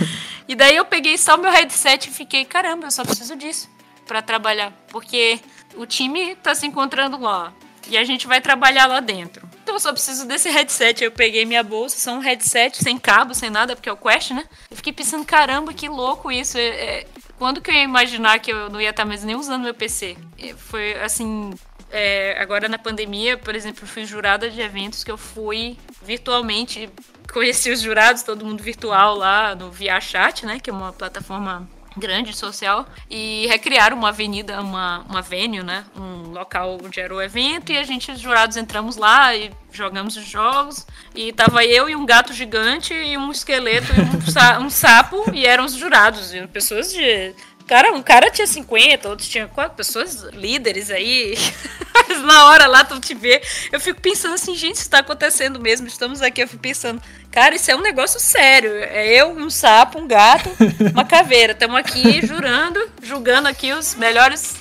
[0.49, 3.69] e daí eu peguei só o meu headset e fiquei, caramba, eu só preciso disso
[4.07, 4.73] para trabalhar.
[4.89, 5.39] Porque
[5.77, 7.53] o time tá se encontrando lá.
[7.89, 9.49] E a gente vai trabalhar lá dentro.
[9.63, 11.03] Então eu só preciso desse headset.
[11.03, 14.31] Eu peguei minha bolsa, só um headset sem cabo, sem nada, porque é o Quest,
[14.31, 14.45] né?
[14.71, 16.57] Eu fiquei pensando, caramba, que louco isso.
[16.59, 17.07] É, é,
[17.39, 20.17] quando que eu ia imaginar que eu não ia estar mais nem usando meu PC?
[20.57, 21.53] Foi assim.
[21.91, 26.89] É, agora na pandemia, por exemplo, fui jurada de eventos que eu fui virtualmente.
[27.33, 30.59] Conheci os jurados, todo mundo virtual lá no ViaChat, né?
[30.61, 35.85] Que é uma plataforma grande social e recriaram uma avenida, uma, uma venue, né?
[35.97, 40.17] Um local onde era o evento e a gente, os jurados, entramos lá e jogamos
[40.17, 44.59] os jogos e tava eu e um gato gigante e um esqueleto e um, sa
[44.59, 47.35] um sapo e eram os jurados, e pessoas de
[47.73, 51.35] Cara, um cara tinha 50, outros tinham quatro pessoas líderes aí.
[52.23, 53.41] na hora lá tu te vê,
[53.73, 55.87] eu fico pensando assim, gente, isso tá acontecendo mesmo.
[55.87, 57.01] Estamos aqui, eu fico pensando,
[57.31, 58.71] cara, isso é um negócio sério.
[58.75, 60.51] É eu, um sapo, um gato,
[60.93, 61.55] uma caveira.
[61.55, 64.55] Estamos aqui jurando, julgando aqui os melhores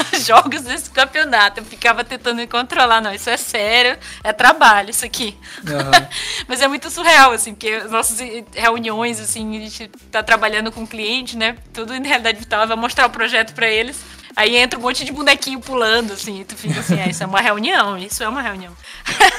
[0.24, 1.60] jogos desse campeonato.
[1.60, 5.36] Eu ficava tentando me controlar, não, isso é sério, é trabalho isso aqui.
[5.58, 6.08] Uhum.
[6.46, 8.18] Mas é muito surreal, assim, porque as nossas
[8.54, 11.56] reuniões, assim, a gente tá trabalhando com o cliente, né?
[11.72, 13.98] Tudo em realidade virtual, vai mostrar o projeto para eles.
[14.38, 17.26] Aí entra um monte de bonequinho pulando, assim, e tu fica assim, ah, isso é
[17.26, 18.72] uma reunião, isso é uma reunião.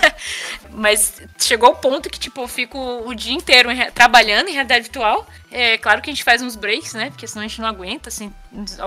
[0.72, 2.78] Mas chegou ao ponto que, tipo, eu fico
[3.08, 5.26] o dia inteiro trabalhando em realidade virtual.
[5.50, 7.12] É claro que a gente faz uns breaks, né?
[7.12, 8.34] Porque senão a gente não aguenta, assim,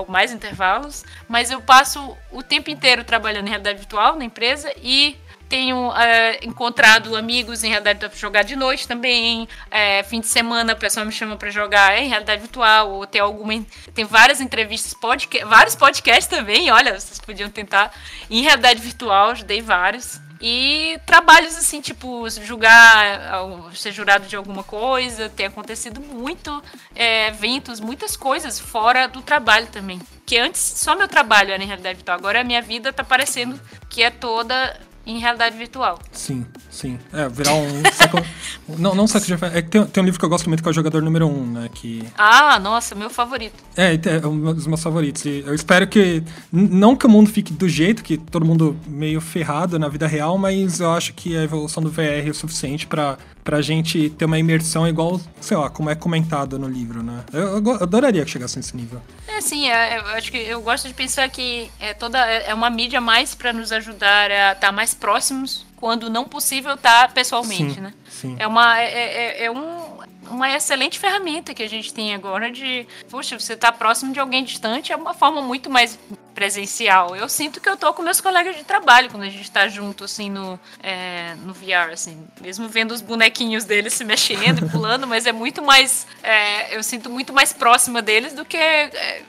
[0.07, 1.03] mais intervalos.
[1.27, 5.17] Mas eu passo o tempo inteiro trabalhando em realidade virtual na empresa e
[5.53, 9.47] tenho é, encontrado amigos em realidade para jogar de noite também.
[9.71, 12.91] É, fim de semana, o pessoal me chama para jogar em realidade virtual.
[12.91, 13.53] Ou tem alguma.
[13.95, 16.71] Tem várias entrevistas, podca vários podcasts também.
[16.71, 17.93] Olha, vocês podiam tentar.
[18.31, 20.19] Em realidade virtual, dei vários.
[20.41, 23.45] E trabalhos assim, tipo, julgar,
[23.75, 26.65] ser jurado de alguma coisa, tem acontecido muito
[26.97, 30.01] é, eventos, muitas coisas fora do trabalho também.
[30.25, 33.61] Que antes só meu trabalho era em realidade virtual, agora a minha vida tá parecendo
[33.89, 35.99] que é toda em realidade virtual.
[36.13, 36.47] Sim,
[36.83, 36.99] sim.
[37.13, 37.83] É, virar um.
[37.93, 38.29] Second...
[38.79, 40.71] não, não Second É que tem, tem um livro que eu gosto muito que é
[40.71, 41.71] o Jogador Número 1, um, né?
[41.73, 42.05] Que...
[42.19, 43.55] Ah, nossa, meu favorito.
[43.77, 45.25] É, é um dos meus favoritos.
[45.25, 46.23] E eu espero que.
[46.51, 50.37] Não que o mundo fique do jeito que todo mundo meio ferrado na vida real,
[50.37, 54.25] mas eu acho que a evolução do VR é o suficiente para pra gente ter
[54.25, 57.25] uma imersão igual, sei lá, como é comentado no livro, né?
[57.33, 59.03] Eu, eu adoraria que chegasse nesse nível.
[59.27, 62.55] É, sim, é, eu acho que eu gosto de pensar que é toda é, é
[62.55, 67.09] uma mídia mais para nos ajudar a estar tá mais próximos quando não possível estar
[67.09, 67.93] tá pessoalmente, sim, né?
[68.09, 68.37] Sim.
[68.39, 69.83] É uma é, é, é um
[70.31, 74.45] uma excelente ferramenta que a gente tem agora de, puxa, você tá próximo de alguém
[74.45, 75.99] distante é uma forma muito mais
[76.33, 77.17] presencial.
[77.17, 80.05] Eu sinto que eu tô com meus colegas de trabalho quando a gente tá junto,
[80.05, 82.25] assim, no, é, no VR, assim.
[82.41, 86.07] Mesmo vendo os bonequinhos deles se mexendo e pulando, mas é muito mais.
[86.23, 88.57] É, eu sinto muito mais próxima deles do que.
[88.57, 89.23] É,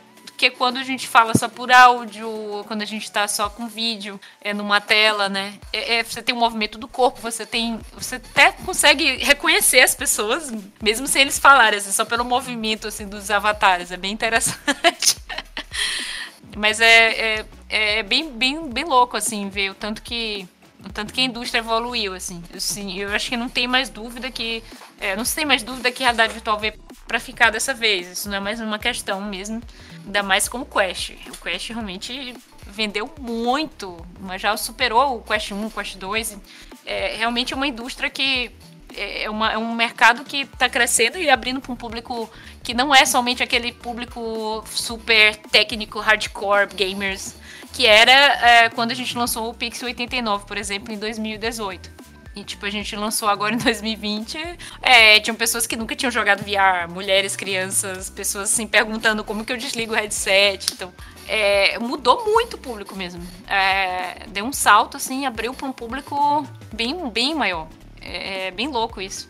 [0.49, 2.29] que quando a gente fala só por áudio,
[2.67, 5.53] quando a gente está só com vídeo, é numa tela, né?
[5.71, 7.79] É, é, você tem o um movimento do corpo, você tem.
[7.93, 13.07] Você até consegue reconhecer as pessoas, mesmo sem eles falarem, assim, só pelo movimento assim,
[13.07, 13.91] dos avatares.
[13.91, 15.15] É bem interessante.
[16.57, 20.47] Mas é, é, é, bem, bem, bem louco, assim, ver o tanto que.
[20.93, 22.43] Tanto que a indústria evoluiu, assim.
[22.53, 24.61] assim eu acho que não tem mais dúvida que.
[24.99, 26.73] É, não se tem mais dúvida que a realidade virtual veio
[27.07, 28.07] para ficar dessa vez.
[28.07, 29.61] Isso não é mais uma questão mesmo.
[30.05, 31.11] Ainda mais como Quest.
[31.29, 32.35] O Quest realmente
[32.67, 36.37] vendeu muito, mas já superou o Quest 1, o Quest 2.
[36.85, 38.51] É realmente é uma indústria que
[38.95, 42.29] é, uma, é um mercado que está crescendo e abrindo para um público
[42.61, 47.35] que não é somente aquele público super técnico, hardcore, gamers,
[47.73, 51.92] que era é, quando a gente lançou o Pixel 89, por exemplo, em 2018.
[52.35, 54.37] E, tipo, a gente lançou agora em 2020.
[54.81, 59.53] É, tinham pessoas que nunca tinham jogado VR, mulheres, crianças, pessoas assim perguntando como que
[59.53, 60.73] eu desligo o headset.
[60.73, 60.91] Então,
[61.27, 63.21] é, mudou muito o público mesmo.
[63.47, 67.67] É, deu um salto, assim, abriu para um público bem, bem maior.
[68.01, 69.29] É, é bem louco isso.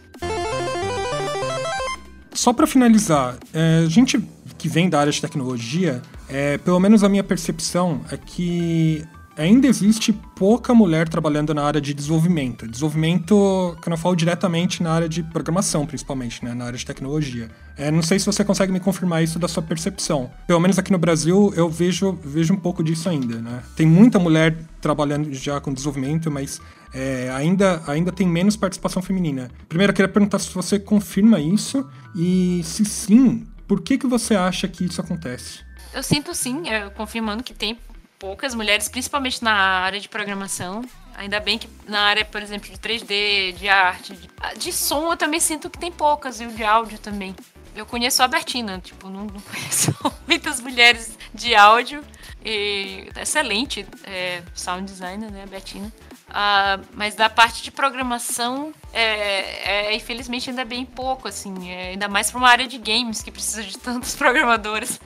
[2.34, 4.20] Só para finalizar, é, a gente
[4.58, 9.06] que vem da área de tecnologia, é, pelo menos a minha percepção é que
[9.38, 12.68] ainda existe pouca mulher trabalhando na área de desenvolvimento.
[12.68, 16.54] Desenvolvimento que eu não falo diretamente na área de programação, principalmente, né?
[16.54, 17.50] na área de tecnologia.
[17.78, 20.30] É, não sei se você consegue me confirmar isso da sua percepção.
[20.46, 23.38] Pelo menos aqui no Brasil eu vejo, vejo um pouco disso ainda.
[23.38, 23.64] Né?
[23.76, 26.62] Tem muita mulher trabalhando já com desenvolvimento, mas
[26.94, 29.50] é, ainda, ainda tem menos participação feminina.
[29.68, 34.36] Primeiro, eu queria perguntar se você confirma isso e, se sim, por que, que você
[34.36, 35.62] acha que isso acontece?
[35.94, 37.78] Eu sinto sim, eu, confirmando que tem
[38.24, 40.82] poucas mulheres, principalmente na área de programação.
[41.14, 45.18] Ainda bem que na área, por exemplo, de 3D, de arte, de, de som, eu
[45.18, 47.36] também sinto que tem poucas, e o de áudio também.
[47.76, 49.94] Eu conheço a Bertina, tipo, não, não conheço
[50.26, 52.02] muitas mulheres de áudio.
[52.46, 55.92] E excelente é, sound designer, né, a Bertina.
[56.34, 62.08] Uh, mas da parte de programação, é, é, infelizmente ainda bem pouco, assim, é, ainda
[62.08, 65.00] mais para uma área de games que precisa de tantos programadores.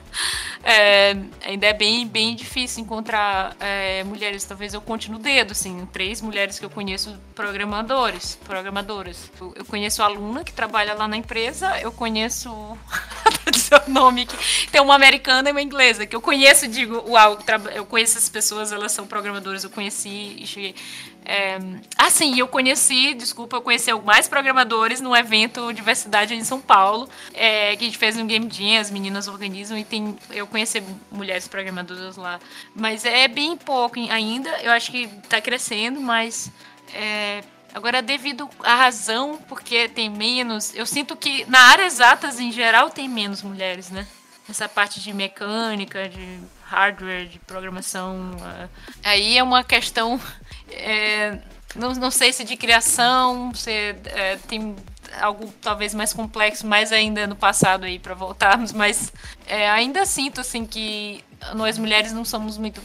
[0.64, 1.14] É,
[1.44, 4.42] ainda é bem, bem difícil encontrar é, mulheres.
[4.44, 9.30] Talvez eu conte no dedo, assim, três mulheres que eu conheço programadores, programadoras.
[9.38, 12.50] Eu, eu conheço a aluna que trabalha lá na empresa, eu conheço
[13.54, 17.38] seu nome que tem uma americana e uma inglesa que eu conheço, digo, uau,
[17.74, 20.74] eu conheço essas pessoas, elas são programadoras, eu conheci e cheguei
[21.28, 21.58] é...
[21.96, 27.06] Ah, sim, eu conheci, desculpa, eu conheci mais programadores no evento Diversidade em São Paulo,
[27.34, 30.82] é, que a gente fez um Game Jam, as meninas organizam e tem, eu conheci
[31.10, 32.40] mulheres programadoras lá.
[32.74, 36.50] Mas é bem pouco ainda, eu acho que está crescendo, mas
[36.94, 37.42] é,
[37.74, 40.74] Agora, devido à razão, porque tem menos.
[40.74, 44.06] Eu sinto que na área exatas em geral tem menos mulheres, né?
[44.48, 48.32] Essa parte de mecânica, de hardware, de programação.
[48.32, 48.68] Uh,
[49.04, 50.18] aí é uma questão
[50.70, 51.38] é,
[51.74, 54.74] não, não sei se de criação, se é, tem
[55.20, 59.12] algo talvez mais complexo, mais ainda no passado aí para voltarmos, mas
[59.46, 62.80] é, ainda sinto assim que nós mulheres não somos muito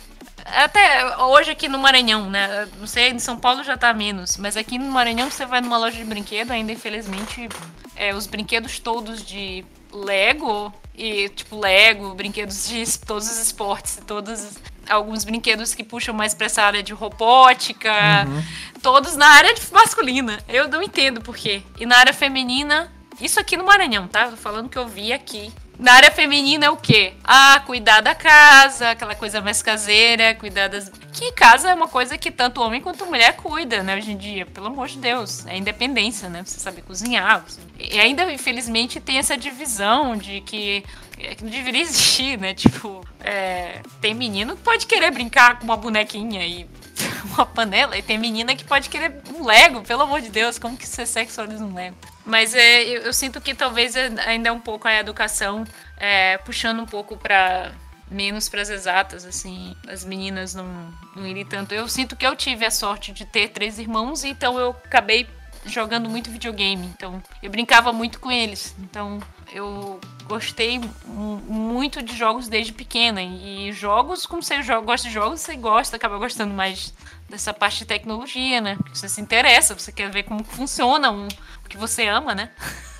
[0.46, 2.68] até hoje aqui no Maranhão, né?
[2.78, 5.78] Não sei, em São Paulo já tá menos, mas aqui no Maranhão você vai numa
[5.78, 7.48] loja de brinquedo, ainda infelizmente
[7.96, 14.58] é, os brinquedos todos de Lego e tipo Lego, brinquedos de todos os esportes, todos
[14.90, 17.92] alguns brinquedos que puxam mais para essa área de robótica,
[18.28, 18.44] uhum.
[18.82, 20.40] todos na área masculina.
[20.48, 21.62] Eu não entendo por quê.
[21.80, 24.28] E na área feminina, isso aqui no Maranhão, tá?
[24.28, 25.52] Tô falando que eu vi aqui.
[25.80, 27.14] Na área feminina é o quê?
[27.24, 30.92] Ah, cuidar da casa, aquela coisa mais caseira, cuidar das.
[31.12, 34.46] Que casa é uma coisa que tanto homem quanto mulher cuida, né, hoje em dia.
[34.46, 35.46] Pelo amor de Deus.
[35.48, 36.44] É independência, né?
[36.46, 37.44] Você saber cozinhar.
[37.48, 37.60] Você...
[37.80, 40.84] E ainda, infelizmente, tem essa divisão de que
[41.20, 42.54] é que não deveria existir, né?
[42.54, 46.68] Tipo, é, tem menino que pode querer brincar com uma bonequinha e
[47.34, 50.78] uma panela, e tem menina que pode querer um Lego, pelo amor de Deus, como
[50.78, 51.96] que você sexualiza um Lego?
[52.26, 55.66] Mas é, eu, eu sinto que talvez ainda é um pouco a educação
[55.98, 57.72] é, puxando um pouco para
[58.10, 61.74] menos para as exatas, assim, as meninas não, não irem tanto.
[61.74, 65.28] Eu sinto que eu tive a sorte de ter três irmãos, então eu acabei
[65.66, 68.76] jogando muito videogame, então eu brincava muito com eles.
[68.80, 69.20] Então
[69.54, 73.22] eu gostei muito de jogos desde pequena.
[73.22, 76.94] E jogos, como você gosta de jogos, você gosta, acaba gostando mais
[77.30, 78.78] dessa parte de tecnologia, né?
[78.92, 82.50] Você se interessa, você quer ver como funciona um, o que você ama, né?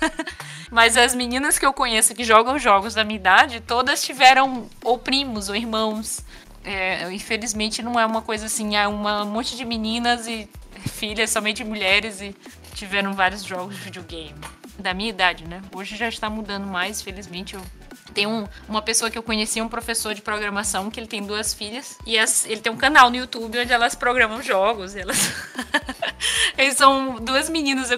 [0.70, 4.96] Mas as meninas que eu conheço que jogam jogos da minha idade, todas tiveram ou
[4.96, 6.24] primos ou irmãos.
[6.64, 10.48] É, infelizmente não é uma coisa assim, é um monte de meninas e
[10.88, 12.34] filhas, somente mulheres, e
[12.74, 14.34] tiveram vários jogos de videogame
[14.78, 15.62] da minha idade, né?
[15.74, 17.54] Hoje já está mudando mais, felizmente.
[17.54, 17.62] Eu
[18.14, 21.52] tem um, uma pessoa que eu conheci, um professor de programação, que ele tem duas
[21.52, 21.98] filhas.
[22.06, 24.94] E as, ele tem um canal no YouTube onde elas programam jogos.
[24.94, 25.18] elas.
[26.56, 27.90] Eles são duas meninas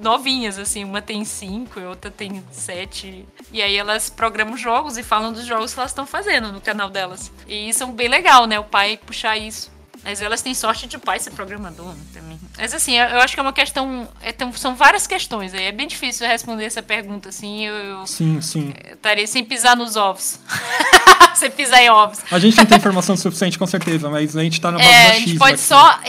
[0.00, 0.82] novinhas, assim.
[0.82, 3.28] Uma tem cinco e outra tem sete.
[3.52, 6.88] E aí elas programam jogos e falam dos jogos que elas estão fazendo no canal
[6.88, 7.30] delas.
[7.46, 8.58] E isso é bem legal, né?
[8.58, 9.73] O pai puxar isso.
[10.04, 12.38] Mas elas têm sorte de pai ser programador né, também.
[12.58, 14.06] Mas assim, eu acho que é uma questão.
[14.22, 15.64] É, são várias questões aí.
[15.64, 17.66] É bem difícil responder essa pergunta, assim.
[17.66, 18.74] Eu, eu sim, sim.
[18.92, 20.38] Estaria sem pisar nos ovos.
[21.34, 22.20] sem pisar em ovos.
[22.30, 25.10] A gente não tem informação suficiente, com certeza, mas a gente tá na base é,
[25.10, 25.62] A gente pode aqui.
[25.62, 26.00] só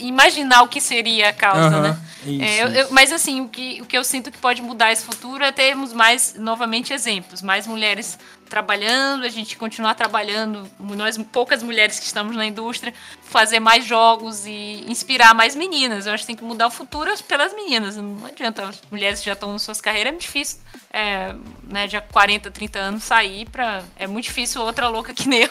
[0.00, 1.98] imaginar o que seria a causa, né?
[2.26, 4.92] Isso, é, eu, eu, mas assim, o que, o que eu sinto que pode mudar
[4.92, 8.18] esse futuro é termos mais, novamente, exemplos, mais mulheres
[8.48, 14.46] trabalhando, a gente continuar trabalhando, nós poucas mulheres que estamos na indústria, fazer mais jogos
[14.46, 16.06] e inspirar mais meninas.
[16.06, 17.96] Eu acho que tem que mudar o futuro pelas meninas.
[17.96, 20.58] Não adianta, as mulheres que já estão nas suas carreiras, é muito difícil,
[20.92, 23.82] é, né, de 40, 30 anos sair pra...
[23.96, 25.50] É muito difícil outra louca que nem eu.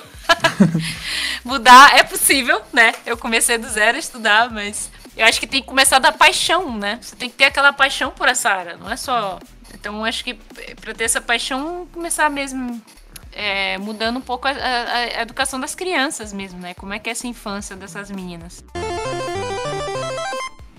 [1.44, 2.94] mudar é possível, né?
[3.06, 6.78] Eu comecei do zero a estudar, mas eu acho que tem que começar da paixão,
[6.78, 6.99] né?
[7.01, 9.39] Você tem que ter aquela paixão por essa área, não é só.
[9.74, 12.82] Então acho que para ter essa paixão, começar mesmo
[13.32, 16.74] é, mudando um pouco a, a, a, educação das crianças mesmo, né?
[16.74, 18.63] Como é que é essa infância dessas meninas.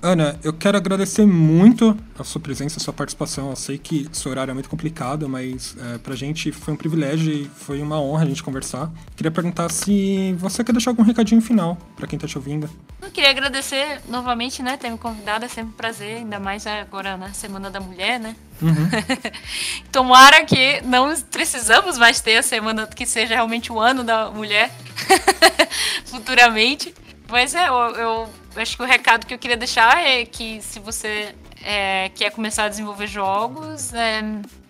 [0.07, 3.51] Ana, eu quero agradecer muito a sua presença, a sua participação.
[3.51, 7.33] Eu sei que seu horário é muito complicado, mas é, pra gente foi um privilégio
[7.33, 8.89] e foi uma honra a gente conversar.
[9.17, 12.71] Queria perguntar se você quer deixar algum recadinho final para quem tá te ouvindo.
[13.03, 17.17] Eu queria agradecer novamente, né, ter me convidado, é sempre um prazer, ainda mais agora
[17.17, 18.37] na Semana da Mulher, né?
[18.63, 18.89] Uhum.
[19.91, 24.71] Tomara que não precisamos mais ter a semana que seja realmente o ano da mulher
[26.07, 26.95] futuramente.
[27.29, 30.79] Mas é, eu, eu acho que o recado que eu queria deixar é que se
[30.79, 34.23] você é, quer começar a desenvolver jogos, é,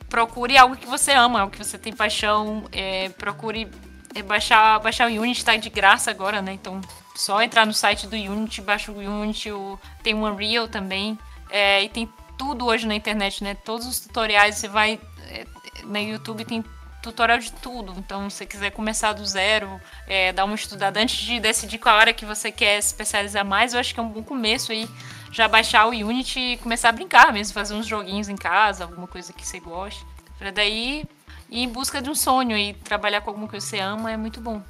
[0.08, 3.68] procure algo que você ama, algo que você tem paixão, é, procure
[4.14, 6.52] é, baixar, baixar o Unity, tá de graça agora, né?
[6.52, 6.80] Então,
[7.14, 11.18] só entrar no site do Unity, baixa o Unity, o, tem o Unreal também,
[11.50, 12.08] é, e tem
[12.38, 13.54] tudo hoje na internet, né?
[13.54, 15.44] Todos os tutoriais, você vai é,
[15.84, 16.64] na YouTube, tem
[17.06, 17.94] tutorial de tudo.
[17.96, 21.96] Então, se você quiser começar do zero, é, dar uma estudada antes de decidir qual
[21.96, 24.88] hora que você quer se especializar mais, eu acho que é um bom começo aí.
[25.30, 29.06] Já baixar o Unity e começar a brincar mesmo, fazer uns joguinhos em casa, alguma
[29.06, 30.04] coisa que você goste.
[30.38, 31.04] Pra daí
[31.50, 34.16] ir em busca de um sonho e trabalhar com alguma coisa que você ama é
[34.16, 34.62] muito bom.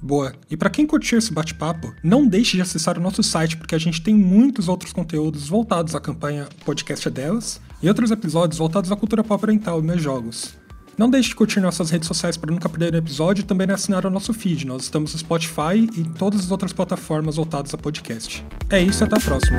[0.00, 0.34] Boa.
[0.50, 3.78] E para quem curtiu esse bate-papo, não deixe de acessar o nosso site, porque a
[3.78, 8.96] gente tem muitos outros conteúdos voltados à campanha Podcast Delas e outros episódios voltados à
[8.96, 10.65] cultura pop oriental e meus jogos.
[10.98, 14.06] Não deixe de curtir nossas redes sociais para nunca perder um episódio e também assinar
[14.06, 14.66] o nosso feed.
[14.66, 18.42] Nós estamos no Spotify e em todas as outras plataformas voltadas a podcast.
[18.70, 19.58] É isso, até a próxima.